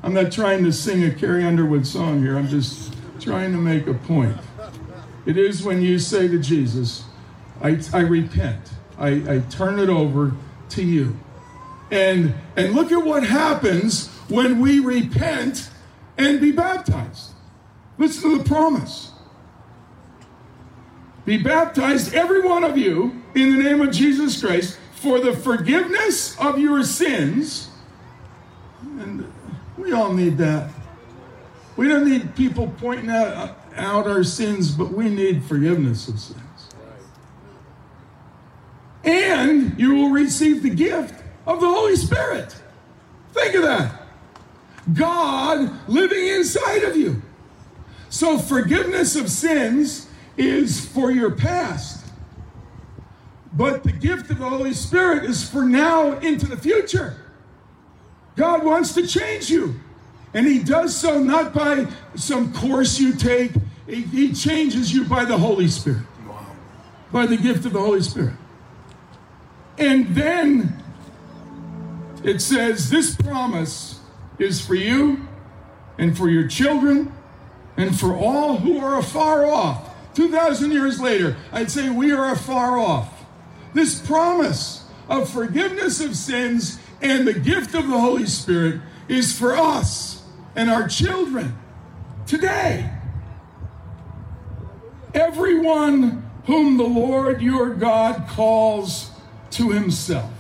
I'm 0.03 0.13
not 0.13 0.31
trying 0.31 0.63
to 0.65 0.73
sing 0.73 1.05
a 1.05 1.11
Carrie 1.11 1.45
Underwood 1.45 1.87
song 1.87 2.21
here. 2.21 2.37
I'm 2.37 2.49
just 2.49 2.96
trying 3.27 3.53
to 3.53 3.59
make 3.59 3.87
a 3.89 3.95
point. 3.95 4.37
It 5.27 5.37
is 5.37 5.63
when 5.63 5.83
you 5.83 5.99
say 5.99 6.29
to 6.29 6.39
Jesus, 6.39 7.05
I, 7.61 7.81
I 7.93 8.01
repent. 8.01 8.71
I, 8.97 9.09
I 9.09 9.39
turn 9.51 9.81
it 9.81 9.89
over 9.89 10.33
to 10.71 10.83
you. 10.83 11.19
And 11.91 12.35
and 12.57 12.75
look 12.75 12.91
at 12.93 13.05
what 13.05 13.25
happens 13.25 14.09
when 14.29 14.61
we 14.61 14.81
repent 14.81 15.71
and 16.17 16.41
be 16.41 16.53
baptized. 16.53 17.33
Listen 17.99 18.31
to 18.31 18.39
the 18.39 18.45
promise. 18.45 19.13
Be 21.25 21.37
baptized, 21.43 22.15
every 22.15 22.41
one 22.41 22.63
of 22.63 22.79
you, 22.79 23.23
in 23.35 23.57
the 23.57 23.63
name 23.63 23.81
of 23.81 23.91
Jesus 23.91 24.41
Christ, 24.41 24.79
for 24.95 25.19
the 25.19 25.33
forgiveness 25.33 26.39
of 26.39 26.59
your 26.59 26.85
sins. 26.85 27.71
And 28.83 29.33
we 29.77 29.93
all 29.93 30.13
need 30.13 30.39
that. 30.39 30.71
We 31.77 31.89
don't 31.89 32.09
need 32.09 32.35
people 32.35 32.73
pointing 32.79 33.11
out, 33.11 33.59
out 33.77 34.07
our 34.07 34.25
sins, 34.25 34.71
but 34.71 34.93
we 34.93 35.11
need 35.11 35.45
forgiveness 35.45 36.09
of 36.09 36.19
sins. 36.19 36.41
And 39.05 39.79
you 39.79 39.95
will 39.95 40.11
receive 40.11 40.63
the 40.63 40.71
gift 40.71 41.23
of 41.47 41.61
the 41.61 41.69
Holy 41.69 41.97
Spirit. 41.97 42.57
Think 43.33 43.55
of 43.55 43.63
that. 43.63 44.03
God 44.93 45.89
living 45.89 46.27
inside 46.27 46.83
of 46.83 46.97
you. 46.97 47.23
So, 48.09 48.39
forgiveness 48.39 49.15
of 49.15 49.31
sins 49.31 50.09
is 50.37 50.87
for 50.87 51.11
your 51.11 51.31
past. 51.31 52.05
But 53.53 53.85
the 53.85 53.93
gift 53.93 54.31
of 54.31 54.39
the 54.39 54.49
Holy 54.49 54.75
Spirit 54.75 55.25
is 55.25 55.49
for 55.49 55.65
now 55.65 56.19
into 56.19 56.47
the 56.47 56.57
future. 56.57 57.17
God 58.37 58.65
wants 58.65 58.93
to 58.95 59.07
change 59.07 59.51
you. 59.51 59.81
And 60.37 60.47
He 60.47 60.59
does 60.59 60.95
so 60.95 61.19
not 61.19 61.55
by 61.55 61.87
some 62.15 62.53
course 62.53 63.01
you 63.01 63.15
take, 63.15 63.53
He, 63.89 64.03
he 64.03 64.33
changes 64.35 64.93
you 64.93 65.05
by 65.05 65.25
the 65.25 65.39
Holy 65.39 65.67
Spirit, 65.67 66.03
Wow. 66.29 66.47
by 67.11 67.25
the 67.25 67.39
gift 67.39 67.65
of 67.65 67.73
the 67.73 67.81
Holy 67.81 68.03
Spirit. 68.03 68.35
And 69.79 70.15
then 70.15 70.83
it 72.23 72.43
says, 72.43 72.91
This 72.91 73.17
promise 73.17 73.99
is 74.39 74.65
for 74.65 74.75
you 74.75 75.27
and 75.97 76.15
for 76.15 76.29
your 76.29 76.47
children 76.47 77.15
and 77.79 77.99
for 77.99 78.15
all 78.15 78.59
who 78.59 78.79
are 78.79 78.99
afar 78.99 79.47
off. 79.47 79.91
2,000 80.17 80.71
years 80.71 81.01
later, 81.01 81.39
I'd 81.51 81.71
say 81.71 81.89
we 81.89 82.13
are 82.13 82.33
afar 82.33 82.79
off. 82.79 83.25
This 83.73 84.07
promise 84.07 84.85
of 85.09 85.31
forgiveness 85.31 86.03
of 86.03 86.15
sins 86.15 86.79
and 87.01 87.27
the 87.27 87.33
gift 87.33 87.75
of 87.75 87.89
the 87.89 87.99
Holy 87.99 88.27
Spirit 88.27 88.83
is 89.09 89.33
for 89.39 89.57
us 89.57 90.16
and 90.57 90.71
our 90.71 90.89
children 90.89 91.57
today. 92.27 92.91
Everyone 95.15 96.29
whom 96.47 96.77
the 96.79 96.85
Lord 96.85 97.41
your 97.43 97.71
God 97.71 98.27
calls 98.29 99.11
to 99.51 99.71
himself. 99.71 100.33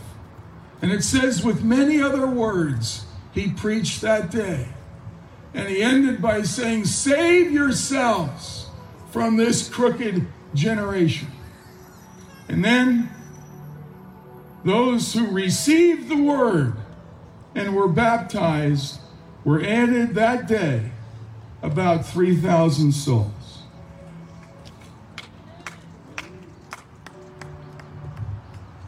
And 0.82 0.90
it 0.90 1.04
says, 1.04 1.44
with 1.44 1.62
many 1.62 2.00
other 2.00 2.26
words, 2.26 3.04
he 3.32 3.52
preached 3.52 4.00
that 4.00 4.30
day. 4.30 4.68
And 5.54 5.68
he 5.68 5.82
ended 5.82 6.20
by 6.20 6.42
saying, 6.42 6.84
Save 6.84 7.50
yourselves 7.50 8.66
from 9.10 9.36
this 9.36 9.68
crooked 9.68 10.26
generation. 10.54 11.28
And 12.48 12.64
then 12.64 13.10
those 14.64 15.12
who 15.14 15.28
received 15.28 16.08
the 16.08 16.22
word 16.22 16.74
and 17.54 17.74
were 17.74 17.88
baptized 17.88 19.00
were 19.46 19.62
added 19.62 20.12
that 20.16 20.48
day 20.48 20.90
about 21.62 22.04
3,000 22.04 22.90
souls. 22.90 23.62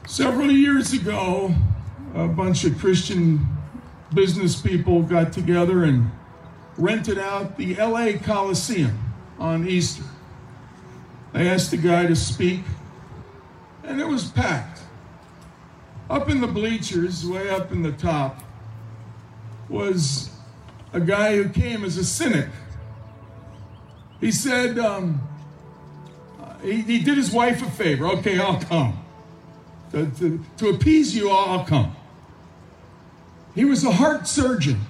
Several 0.04 0.50
years 0.50 0.92
ago, 0.92 1.54
a 2.12 2.26
bunch 2.26 2.64
of 2.64 2.76
Christian 2.76 3.46
business 4.12 4.60
people 4.60 5.02
got 5.02 5.32
together 5.32 5.84
and 5.84 6.10
rented 6.76 7.18
out 7.18 7.56
the 7.56 7.76
LA 7.76 8.18
Coliseum 8.20 8.98
on 9.38 9.64
Easter. 9.64 10.02
They 11.34 11.48
asked 11.48 11.72
a 11.72 11.76
guy 11.76 12.08
to 12.08 12.16
speak, 12.16 12.62
and 13.84 14.00
it 14.00 14.08
was 14.08 14.24
packed. 14.32 14.80
Up 16.10 16.28
in 16.28 16.40
the 16.40 16.48
bleachers, 16.48 17.24
way 17.24 17.48
up 17.48 17.70
in 17.70 17.82
the 17.84 17.92
top, 17.92 18.42
was 19.68 20.30
a 20.92 21.00
guy 21.00 21.36
who 21.36 21.48
came 21.48 21.84
as 21.84 21.96
a 21.96 22.04
cynic. 22.04 22.48
He 24.20 24.32
said, 24.32 24.78
um, 24.78 25.20
he, 26.62 26.80
he 26.82 26.98
did 27.00 27.16
his 27.16 27.30
wife 27.30 27.62
a 27.62 27.70
favor. 27.70 28.06
Okay, 28.06 28.38
I'll 28.38 28.60
come. 28.60 29.04
To, 29.92 30.06
to, 30.06 30.44
to 30.58 30.68
appease 30.70 31.14
you, 31.14 31.30
I'll 31.30 31.64
come. 31.64 31.94
He 33.54 33.64
was 33.64 33.84
a 33.84 33.92
heart 33.92 34.28
surgeon, 34.28 34.80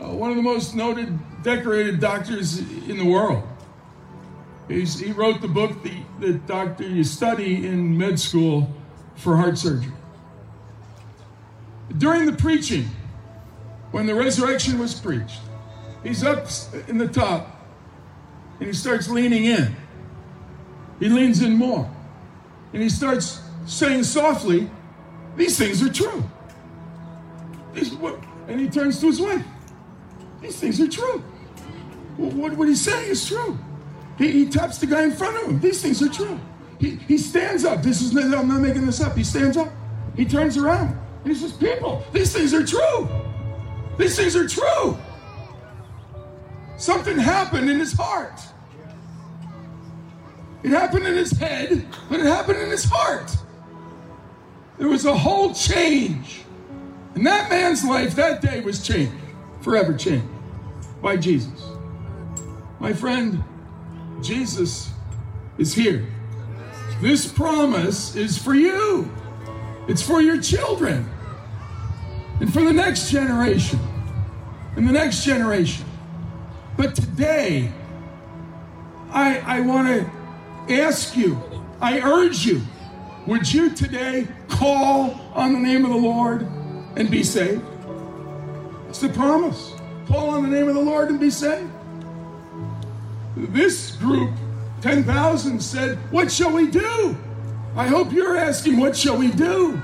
uh, 0.00 0.08
one 0.08 0.30
of 0.30 0.36
the 0.36 0.42
most 0.42 0.74
noted, 0.74 1.18
decorated 1.42 2.00
doctors 2.00 2.58
in 2.58 2.96
the 2.96 3.04
world. 3.04 3.42
He's, 4.68 4.98
he 4.98 5.12
wrote 5.12 5.40
the 5.40 5.48
book 5.48 5.82
that, 5.82 6.20
that 6.20 6.46
doctor 6.46 6.86
you 6.86 7.04
study 7.04 7.66
in 7.66 7.96
med 7.96 8.20
school 8.20 8.72
for 9.16 9.36
heart 9.36 9.58
surgery. 9.58 9.92
During 11.96 12.26
the 12.26 12.34
preaching, 12.34 12.88
when 13.90 14.06
the 14.06 14.14
resurrection 14.14 14.78
was 14.78 14.94
preached, 14.98 15.40
he's 16.02 16.24
up 16.24 16.46
in 16.88 16.98
the 16.98 17.08
top 17.08 17.56
and 18.58 18.66
he 18.66 18.72
starts 18.72 19.08
leaning 19.08 19.44
in. 19.44 19.74
He 20.98 21.08
leans 21.08 21.42
in 21.42 21.54
more 21.54 21.90
and 22.72 22.82
he 22.82 22.88
starts 22.88 23.40
saying 23.66 24.04
softly, 24.04 24.70
These 25.36 25.58
things 25.58 25.82
are 25.82 25.92
true. 25.92 26.24
These, 27.72 27.94
what, 27.94 28.18
and 28.48 28.60
he 28.60 28.68
turns 28.68 29.00
to 29.00 29.06
his 29.06 29.20
wife. 29.20 29.44
These 30.40 30.58
things 30.58 30.80
are 30.80 30.88
true. 30.88 31.22
What, 32.16 32.56
what 32.56 32.68
he's 32.68 32.80
saying 32.80 33.10
is 33.10 33.26
true. 33.26 33.58
He, 34.16 34.32
he 34.32 34.46
taps 34.46 34.78
the 34.78 34.86
guy 34.86 35.04
in 35.04 35.12
front 35.12 35.36
of 35.36 35.48
him. 35.48 35.60
These 35.60 35.82
things 35.82 36.02
are 36.02 36.08
true. 36.08 36.40
He, 36.80 36.96
he 36.96 37.18
stands 37.18 37.64
up. 37.64 37.82
This 37.82 38.02
is 38.02 38.16
I'm 38.16 38.48
not 38.48 38.60
making 38.60 38.86
this 38.86 39.00
up. 39.00 39.16
He 39.16 39.24
stands 39.24 39.56
up. 39.56 39.68
He 40.16 40.24
turns 40.24 40.56
around. 40.56 40.98
And 41.24 41.32
he 41.32 41.34
says, 41.34 41.52
People, 41.52 42.04
these 42.12 42.32
things 42.32 42.54
are 42.54 42.64
true. 42.64 43.08
These 43.98 44.16
things 44.16 44.36
are 44.36 44.48
true. 44.48 44.96
Something 46.76 47.18
happened 47.18 47.68
in 47.68 47.78
his 47.80 47.92
heart. 47.92 48.40
It 50.62 50.70
happened 50.70 51.06
in 51.06 51.14
his 51.14 51.32
head, 51.32 51.86
but 52.08 52.20
it 52.20 52.26
happened 52.26 52.60
in 52.60 52.70
his 52.70 52.84
heart. 52.84 53.36
There 54.78 54.88
was 54.88 55.04
a 55.04 55.16
whole 55.16 55.52
change. 55.52 56.42
And 57.14 57.26
that 57.26 57.50
man's 57.50 57.84
life 57.84 58.14
that 58.14 58.40
day 58.40 58.60
was 58.60 58.86
changed, 58.86 59.12
forever 59.60 59.92
changed 59.92 60.28
by 61.02 61.16
Jesus. 61.16 61.60
My 62.78 62.92
friend, 62.92 63.42
Jesus 64.22 64.90
is 65.58 65.74
here. 65.74 66.06
This 67.00 67.30
promise 67.30 68.14
is 68.14 68.38
for 68.38 68.54
you, 68.54 69.10
it's 69.88 70.02
for 70.02 70.20
your 70.20 70.40
children, 70.40 71.08
and 72.40 72.52
for 72.52 72.62
the 72.62 72.72
next 72.72 73.10
generation, 73.10 73.78
and 74.78 74.88
the 74.88 74.92
next 74.92 75.24
generation. 75.24 75.84
But 76.76 76.94
today, 76.94 77.72
I, 79.10 79.38
I 79.40 79.60
want 79.60 79.88
to 79.88 80.72
ask 80.80 81.16
you, 81.16 81.36
I 81.80 82.00
urge 82.00 82.46
you, 82.46 82.62
would 83.26 83.52
you 83.52 83.70
today 83.70 84.28
call 84.46 85.20
on 85.34 85.52
the 85.52 85.58
name 85.58 85.84
of 85.84 85.90
the 85.90 85.96
Lord 85.96 86.42
and 86.94 87.10
be 87.10 87.24
saved? 87.24 87.64
It's 88.88 89.00
the 89.00 89.08
promise. 89.08 89.72
Call 90.06 90.30
on 90.30 90.44
the 90.44 90.48
name 90.48 90.68
of 90.68 90.76
the 90.76 90.80
Lord 90.80 91.10
and 91.10 91.18
be 91.18 91.30
saved. 91.30 91.68
This 93.36 93.96
group, 93.96 94.30
10,000, 94.80 95.60
said, 95.60 95.98
What 96.12 96.30
shall 96.30 96.52
we 96.52 96.68
do? 96.70 97.16
I 97.74 97.88
hope 97.88 98.12
you're 98.12 98.36
asking, 98.36 98.78
What 98.78 98.96
shall 98.96 99.16
we 99.16 99.32
do? 99.32 99.82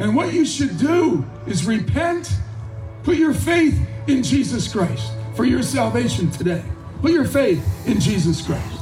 And 0.00 0.16
what 0.16 0.34
you 0.34 0.44
should 0.44 0.78
do 0.78 1.24
is 1.46 1.64
repent, 1.64 2.32
put 3.04 3.16
your 3.16 3.34
faith 3.34 3.78
in 4.08 4.22
Jesus 4.22 4.70
Christ 4.70 5.12
for 5.36 5.44
your 5.44 5.62
salvation 5.62 6.30
today. 6.30 6.64
Put 7.00 7.12
your 7.12 7.24
faith 7.24 7.62
in 7.86 8.00
Jesus 8.00 8.44
Christ. 8.44 8.80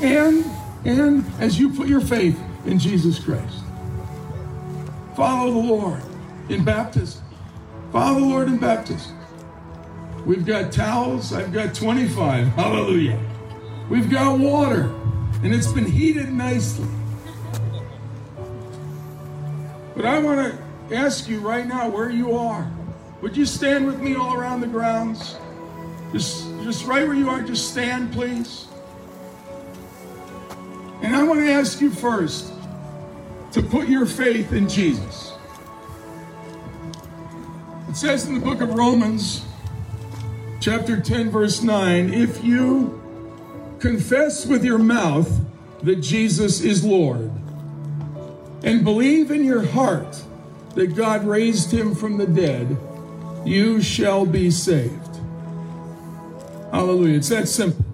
And 0.00 0.44
and 0.84 1.24
as 1.38 1.58
you 1.58 1.70
put 1.70 1.88
your 1.88 2.00
faith 2.00 2.40
in 2.66 2.78
Jesus 2.78 3.18
Christ, 3.18 3.58
follow 5.16 5.52
the 5.52 5.58
Lord 5.58 6.02
in 6.48 6.64
baptism. 6.64 7.22
Follow 7.92 8.20
the 8.20 8.26
Lord 8.26 8.48
in 8.48 8.58
baptism. 8.58 9.16
We've 10.24 10.46
got 10.46 10.72
towels. 10.72 11.32
I've 11.32 11.52
got 11.52 11.74
25. 11.74 12.46
Hallelujah. 12.54 13.20
We've 13.88 14.10
got 14.10 14.38
water, 14.38 14.92
and 15.42 15.54
it's 15.54 15.70
been 15.70 15.84
heated 15.84 16.32
nicely. 16.32 16.88
But 19.94 20.06
I 20.06 20.18
want 20.20 20.40
to 20.40 20.96
ask 20.96 21.28
you 21.28 21.40
right 21.40 21.66
now 21.66 21.88
where 21.90 22.10
you 22.10 22.36
are. 22.36 22.70
Would 23.22 23.36
you 23.36 23.46
stand 23.46 23.86
with 23.86 24.00
me 24.00 24.16
all 24.16 24.34
around 24.34 24.62
the 24.62 24.66
grounds? 24.66 25.36
Just, 26.12 26.44
just 26.64 26.84
right 26.86 27.06
where 27.06 27.16
you 27.16 27.30
are, 27.30 27.40
just 27.40 27.70
stand, 27.70 28.12
please. 28.12 28.66
And 31.02 31.14
I 31.14 31.22
want 31.22 31.38
to 31.38 31.50
ask 31.50 31.80
you 31.80 31.88
first 31.88 32.52
to 33.52 33.62
put 33.62 33.88
your 33.88 34.06
faith 34.06 34.52
in 34.52 34.68
Jesus. 34.68 35.32
It 37.88 37.96
says 37.96 38.26
in 38.26 38.34
the 38.34 38.40
book 38.40 38.60
of 38.60 38.74
Romans, 38.74 39.44
chapter 40.60 41.00
10, 41.00 41.30
verse 41.30 41.62
9 41.62 42.12
if 42.12 42.42
you 42.42 43.00
confess 43.78 44.46
with 44.46 44.64
your 44.64 44.78
mouth 44.78 45.30
that 45.84 45.96
Jesus 45.96 46.60
is 46.60 46.84
Lord 46.84 47.30
and 48.64 48.82
believe 48.82 49.30
in 49.30 49.44
your 49.44 49.64
heart 49.64 50.22
that 50.74 50.96
God 50.96 51.24
raised 51.24 51.70
him 51.72 51.94
from 51.94 52.16
the 52.16 52.26
dead, 52.26 52.76
you 53.44 53.80
shall 53.80 54.24
be 54.24 54.50
saved. 54.50 55.18
Hallelujah. 56.70 57.16
It's 57.16 57.28
that 57.28 57.48
simple. 57.48 57.84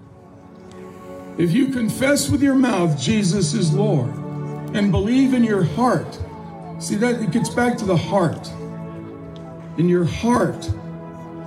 If 1.37 1.51
you 1.51 1.67
confess 1.67 2.29
with 2.29 2.41
your 2.43 2.55
mouth 2.55 2.99
Jesus 2.99 3.53
is 3.53 3.73
Lord 3.73 4.13
and 4.73 4.91
believe 4.91 5.33
in 5.33 5.43
your 5.43 5.63
heart, 5.63 6.19
see 6.79 6.95
that 6.95 7.21
it 7.21 7.31
gets 7.31 7.49
back 7.49 7.77
to 7.77 7.85
the 7.85 7.97
heart. 7.97 8.47
In 9.77 9.87
your 9.87 10.05
heart, 10.05 10.69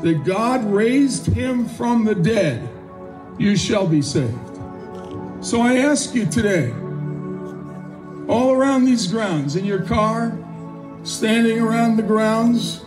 that 0.03 0.25
God 0.25 0.65
raised 0.65 1.27
him 1.27 1.69
from 1.69 2.05
the 2.05 2.15
dead, 2.15 2.69
you 3.39 3.57
shall 3.57 3.87
be 3.87 4.03
saved. 4.03 4.37
So 5.41 5.61
I 5.61 5.77
ask 5.77 6.15
you 6.15 6.27
today, 6.27 6.73
all 8.29 8.53
around 8.53 8.85
these 8.85 9.07
grounds, 9.07 9.57
in 9.57 9.65
your 9.65 9.83
car, 9.83 10.37
standing 11.05 11.61
around 11.61 11.97
the 11.97 12.03
grounds, 12.03 12.83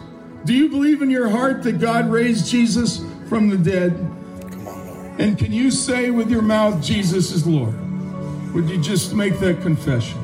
do 0.45 0.53
you 0.53 0.69
believe 0.69 1.01
in 1.01 1.10
your 1.10 1.27
heart 1.27 1.63
that 1.63 1.79
God 1.79 2.12
raised 2.12 2.47
Jesus 2.47 3.03
from 3.27 3.49
the 3.49 3.58
dead? 3.58 3.93
Come 4.51 4.67
on, 4.67 4.88
Lord. 4.88 5.19
And 5.19 5.38
can 5.38 5.51
you 5.51 5.71
say 5.71 6.12
with 6.12 6.29
your 6.29 6.43
mouth, 6.43 6.84
Jesus 6.84 7.31
is 7.31 7.47
Lord? 7.47 7.73
Would 8.53 8.69
you 8.69 8.79
just 8.79 9.13
make 9.15 9.39
that 9.39 9.62
confession? 9.63 10.21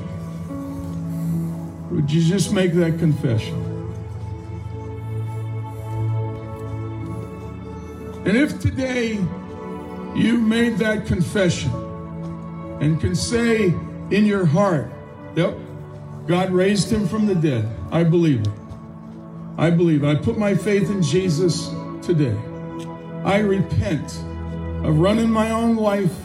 Would 1.90 2.12
you 2.12 2.22
just 2.22 2.54
make 2.54 2.74
that 2.74 3.00
confession? 3.00 3.58
And 8.24 8.38
if 8.38 8.60
today 8.60 9.14
you 10.16 10.38
made 10.38 10.78
that 10.78 11.08
confession 11.08 11.72
and 12.80 13.02
can 13.02 13.16
say 13.16 13.74
in 14.12 14.26
your 14.26 14.46
heart, 14.46 14.92
Yep, 15.36 15.58
God 16.28 16.52
raised 16.52 16.92
him 16.92 17.08
from 17.08 17.26
the 17.26 17.36
dead, 17.36 17.68
I 17.92 18.04
believe 18.04 18.42
it. 18.42 18.61
I 19.58 19.70
believe. 19.70 20.04
I 20.04 20.16
put 20.16 20.38
my 20.38 20.56
faith 20.56 20.90
in 20.90 21.02
Jesus 21.02 21.70
today. 22.02 22.36
I 23.24 23.40
repent 23.40 24.18
of 24.84 24.98
running 24.98 25.30
my 25.30 25.52
own 25.52 25.76
life. 25.76 26.16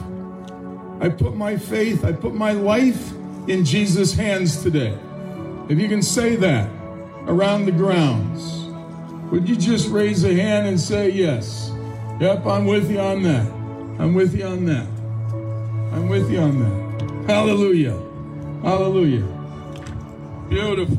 I 1.01 1.11
put 1.11 1.37
my 1.37 1.57
faith, 1.57 2.05
I 2.05 2.13
put 2.13 2.35
my 2.35 2.53
life 2.53 3.13
in 3.49 3.65
Jesus' 3.65 4.15
hands 4.15 4.63
today. 4.63 4.97
If 5.69 5.79
you 5.79 5.89
can 5.89 6.01
say 6.01 6.37
that 6.37 6.71
around 7.27 7.67
the 7.67 7.73
grounds, 7.73 8.65
would 9.31 9.49
you 9.49 9.57
just 9.57 9.89
raise 9.89 10.25
a 10.25 10.35
hand 10.35 10.67
and 10.67 10.81
say 10.81 11.11
yes? 11.11 11.71
Yep, 12.21 12.47
I'm 12.47 12.65
with 12.65 12.91
you 12.91 13.01
on 13.01 13.23
that. 13.25 13.47
I'm 13.99 14.15
with 14.15 14.35
you 14.35 14.47
on 14.47 14.65
that. 14.67 14.87
I'm 15.93 16.09
with 16.09 16.31
you 16.31 16.39
on 16.39 16.61
that. 16.61 17.27
Hallelujah. 17.27 17.99
Hallelujah. 18.63 19.27
Beautiful. 20.49 20.97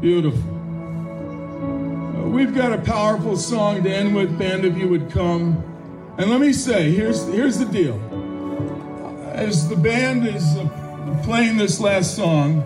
Beautiful. 0.00 0.63
Uh, 2.14 2.28
we've 2.28 2.54
got 2.54 2.72
a 2.72 2.78
powerful 2.78 3.36
song 3.36 3.82
to 3.82 3.90
end 3.90 4.14
with, 4.14 4.38
band, 4.38 4.64
if 4.64 4.76
you 4.76 4.88
would 4.88 5.10
come. 5.10 5.62
And 6.16 6.30
let 6.30 6.40
me 6.40 6.52
say, 6.52 6.92
here's, 6.92 7.26
here's 7.26 7.58
the 7.58 7.64
deal. 7.64 7.98
As 9.32 9.68
the 9.68 9.76
band 9.76 10.26
is 10.26 10.44
uh, 10.56 11.20
playing 11.24 11.56
this 11.56 11.80
last 11.80 12.14
song, 12.14 12.62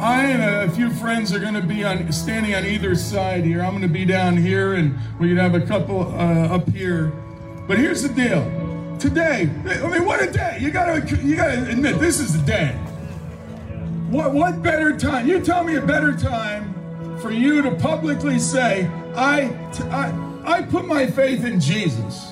I 0.00 0.26
and 0.26 0.70
a 0.70 0.74
few 0.74 0.90
friends 0.90 1.32
are 1.32 1.40
going 1.40 1.54
to 1.54 1.62
be 1.62 1.82
on 1.82 2.12
standing 2.12 2.54
on 2.54 2.64
either 2.64 2.94
side 2.94 3.44
here. 3.44 3.62
I'm 3.62 3.70
going 3.70 3.82
to 3.82 3.88
be 3.88 4.04
down 4.04 4.36
here, 4.36 4.74
and 4.74 4.96
we 5.18 5.28
can 5.28 5.38
have 5.38 5.54
a 5.54 5.60
couple 5.60 6.02
uh, 6.02 6.54
up 6.54 6.68
here. 6.68 7.12
But 7.66 7.78
here's 7.78 8.02
the 8.02 8.10
deal: 8.10 8.42
today, 8.98 9.50
I 9.64 9.88
mean, 9.88 10.04
what 10.04 10.22
a 10.22 10.30
day! 10.30 10.58
You 10.60 10.70
got 10.70 10.86
to 10.86 11.16
you 11.16 11.36
got 11.36 11.46
to 11.46 11.70
admit 11.70 12.00
this 12.00 12.20
is 12.20 12.38
the 12.38 12.44
day. 12.44 12.72
What 14.10 14.34
what 14.34 14.62
better 14.62 14.96
time? 14.96 15.28
You 15.28 15.40
tell 15.40 15.64
me 15.64 15.76
a 15.76 15.80
better 15.80 16.12
time 16.12 16.74
for 17.24 17.32
you 17.32 17.62
to 17.62 17.70
publicly 17.76 18.38
say, 18.38 18.84
I 19.16 19.44
I, 19.90 20.58
I 20.58 20.60
put 20.60 20.86
my 20.86 21.06
faith 21.06 21.42
in 21.42 21.58
Jesus. 21.58 22.30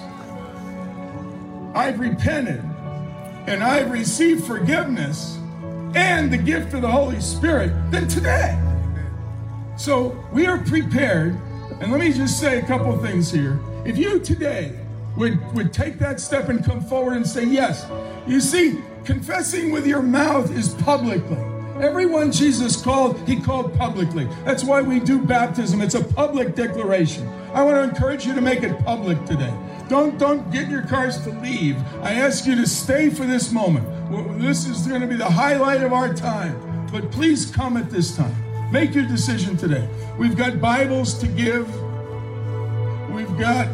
I've 1.74 1.98
repented, 1.98 2.62
and 3.46 3.64
I've 3.64 3.90
received 3.90 4.44
forgiveness 4.44 5.38
and 5.94 6.30
the 6.30 6.36
gift 6.36 6.74
of 6.74 6.82
the 6.82 6.90
Holy 6.90 7.22
Spirit 7.22 7.72
than 7.90 8.06
today. 8.06 8.60
So 9.78 10.14
we 10.30 10.46
are 10.46 10.58
prepared. 10.58 11.40
And 11.80 11.90
let 11.90 11.98
me 11.98 12.12
just 12.12 12.38
say 12.38 12.58
a 12.58 12.62
couple 12.66 12.94
things 12.98 13.32
here. 13.32 13.58
If 13.86 13.96
you 13.96 14.20
today 14.20 14.78
would, 15.16 15.40
would 15.54 15.72
take 15.72 15.98
that 16.00 16.20
step 16.20 16.50
and 16.50 16.62
come 16.62 16.82
forward 16.82 17.16
and 17.16 17.26
say, 17.26 17.44
Yes, 17.46 17.86
you 18.26 18.42
see, 18.42 18.78
confessing 19.06 19.72
with 19.72 19.86
your 19.86 20.02
mouth 20.02 20.54
is 20.54 20.74
publicly. 20.74 21.51
Everyone 21.80 22.30
Jesus 22.30 22.80
called, 22.80 23.18
he 23.26 23.40
called 23.40 23.74
publicly. 23.76 24.28
That's 24.44 24.62
why 24.62 24.82
we 24.82 25.00
do 25.00 25.20
baptism. 25.20 25.80
It's 25.80 25.94
a 25.94 26.04
public 26.04 26.54
declaration. 26.54 27.26
I 27.54 27.62
want 27.62 27.76
to 27.76 27.82
encourage 27.82 28.26
you 28.26 28.34
to 28.34 28.40
make 28.40 28.62
it 28.62 28.78
public 28.84 29.24
today. 29.24 29.52
Don't 29.88 30.18
don't 30.18 30.50
get 30.50 30.64
in 30.64 30.70
your 30.70 30.86
cars 30.86 31.22
to 31.24 31.30
leave. 31.40 31.76
I 32.02 32.14
ask 32.14 32.46
you 32.46 32.54
to 32.56 32.66
stay 32.66 33.10
for 33.10 33.24
this 33.24 33.52
moment. 33.52 33.86
This 34.40 34.66
is 34.66 34.86
going 34.86 35.00
to 35.00 35.06
be 35.06 35.16
the 35.16 35.30
highlight 35.30 35.82
of 35.82 35.92
our 35.92 36.12
time. 36.12 36.88
But 36.90 37.10
please 37.10 37.50
come 37.50 37.76
at 37.76 37.90
this 37.90 38.16
time. 38.16 38.34
Make 38.70 38.94
your 38.94 39.06
decision 39.06 39.56
today. 39.56 39.88
We've 40.18 40.36
got 40.36 40.60
Bibles 40.60 41.14
to 41.20 41.26
give. 41.26 41.68
We've 43.10 43.38
got 43.38 43.68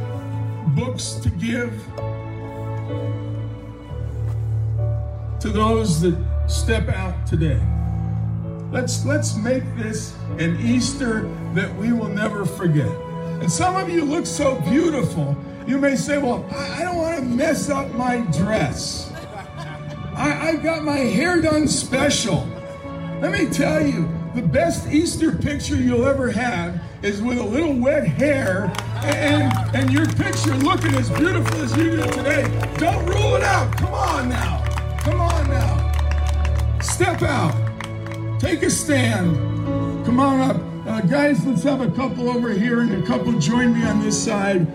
books 0.75 1.13
to 1.23 1.31
give 1.31 1.73
to 5.41 5.51
those 5.51 6.01
that 6.01 6.17
step 6.49 6.89
out 6.89 7.27
today. 7.27 7.61
Let's 8.71 9.07
let's 9.07 9.35
make 9.35 9.65
this 9.77 10.15
an 10.39 10.61
Easter 10.61 11.23
that 11.55 11.75
we 11.77 11.93
will 11.93 12.09
never 12.09 12.45
forget. 12.45 12.91
And 13.41 13.51
some 13.51 13.77
of 13.77 13.89
you 13.89 14.05
look 14.05 14.27
so 14.27 14.61
beautiful. 14.61 15.37
You 15.67 15.79
may 15.79 15.97
say, 15.97 16.19
"Well, 16.19 16.47
I, 16.55 16.83
don't 16.83 16.97
want 16.97 17.17
to 17.17 17.25
mess 17.25 17.71
up 17.71 17.91
my 17.95 18.19
dress. 18.37 19.11
I, 20.15 20.49
I 20.49 20.57
got 20.57 20.85
my 20.85 20.99
hair 20.99 21.41
done 21.41 21.67
special." 21.67 22.47
Let 23.23 23.33
me 23.33 23.47
tell 23.47 23.85
you, 23.85 24.09
the 24.35 24.43
best 24.43 24.89
Easter 24.93 25.33
picture 25.33 25.75
you'll 25.75 26.07
ever 26.07 26.31
have 26.31 26.81
is 27.03 27.23
with 27.23 27.39
a 27.39 27.45
little 27.45 27.75
wet 27.75 28.07
hair 28.07 28.71
and 29.03 29.51
and 29.75 29.91
your 29.91 30.07
picture 30.07 30.55
looking 30.57 30.95
as 30.95 31.09
beautiful 31.11 31.57
as 31.63 31.75
you 31.75 31.91
do 31.93 32.03
today. 32.03 32.43
Don't 32.77 33.07
rule 33.07 33.35
it 33.37 33.43
out. 33.43 33.75
Come 33.79 33.95
on 33.95 34.29
now. 34.29 34.63
Come 35.01 35.21
on 35.23 35.49
now. 35.49 36.79
Step 36.81 37.23
out. 37.23 37.68
Take 38.39 38.63
a 38.63 38.71
stand. 38.71 39.37
Come 40.07 40.21
on 40.21 40.41
up. 40.41 40.57
Uh, 40.87 41.01
guys, 41.03 41.45
let's 41.45 41.65
have 41.65 41.81
a 41.81 41.91
couple 41.91 42.31
over 42.31 42.51
here 42.51 42.81
and 42.81 43.03
a 43.03 43.07
couple 43.07 43.33
join 43.39 43.75
me 43.75 43.85
on 43.85 44.01
this 44.01 44.23
side. 44.23 44.67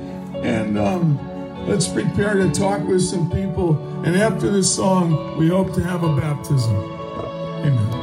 And 0.44 0.78
um, 0.78 1.66
let's 1.66 1.88
prepare 1.88 2.36
to 2.36 2.52
talk 2.52 2.82
with 2.82 3.02
some 3.02 3.32
people. 3.32 3.78
And 4.04 4.18
after 4.18 4.52
this 4.52 4.74
song, 4.74 5.38
we 5.38 5.48
hope 5.48 5.74
to 5.76 5.82
have 5.82 6.04
a 6.04 6.16
baptism. 6.16 6.76
Amen. 6.76 8.03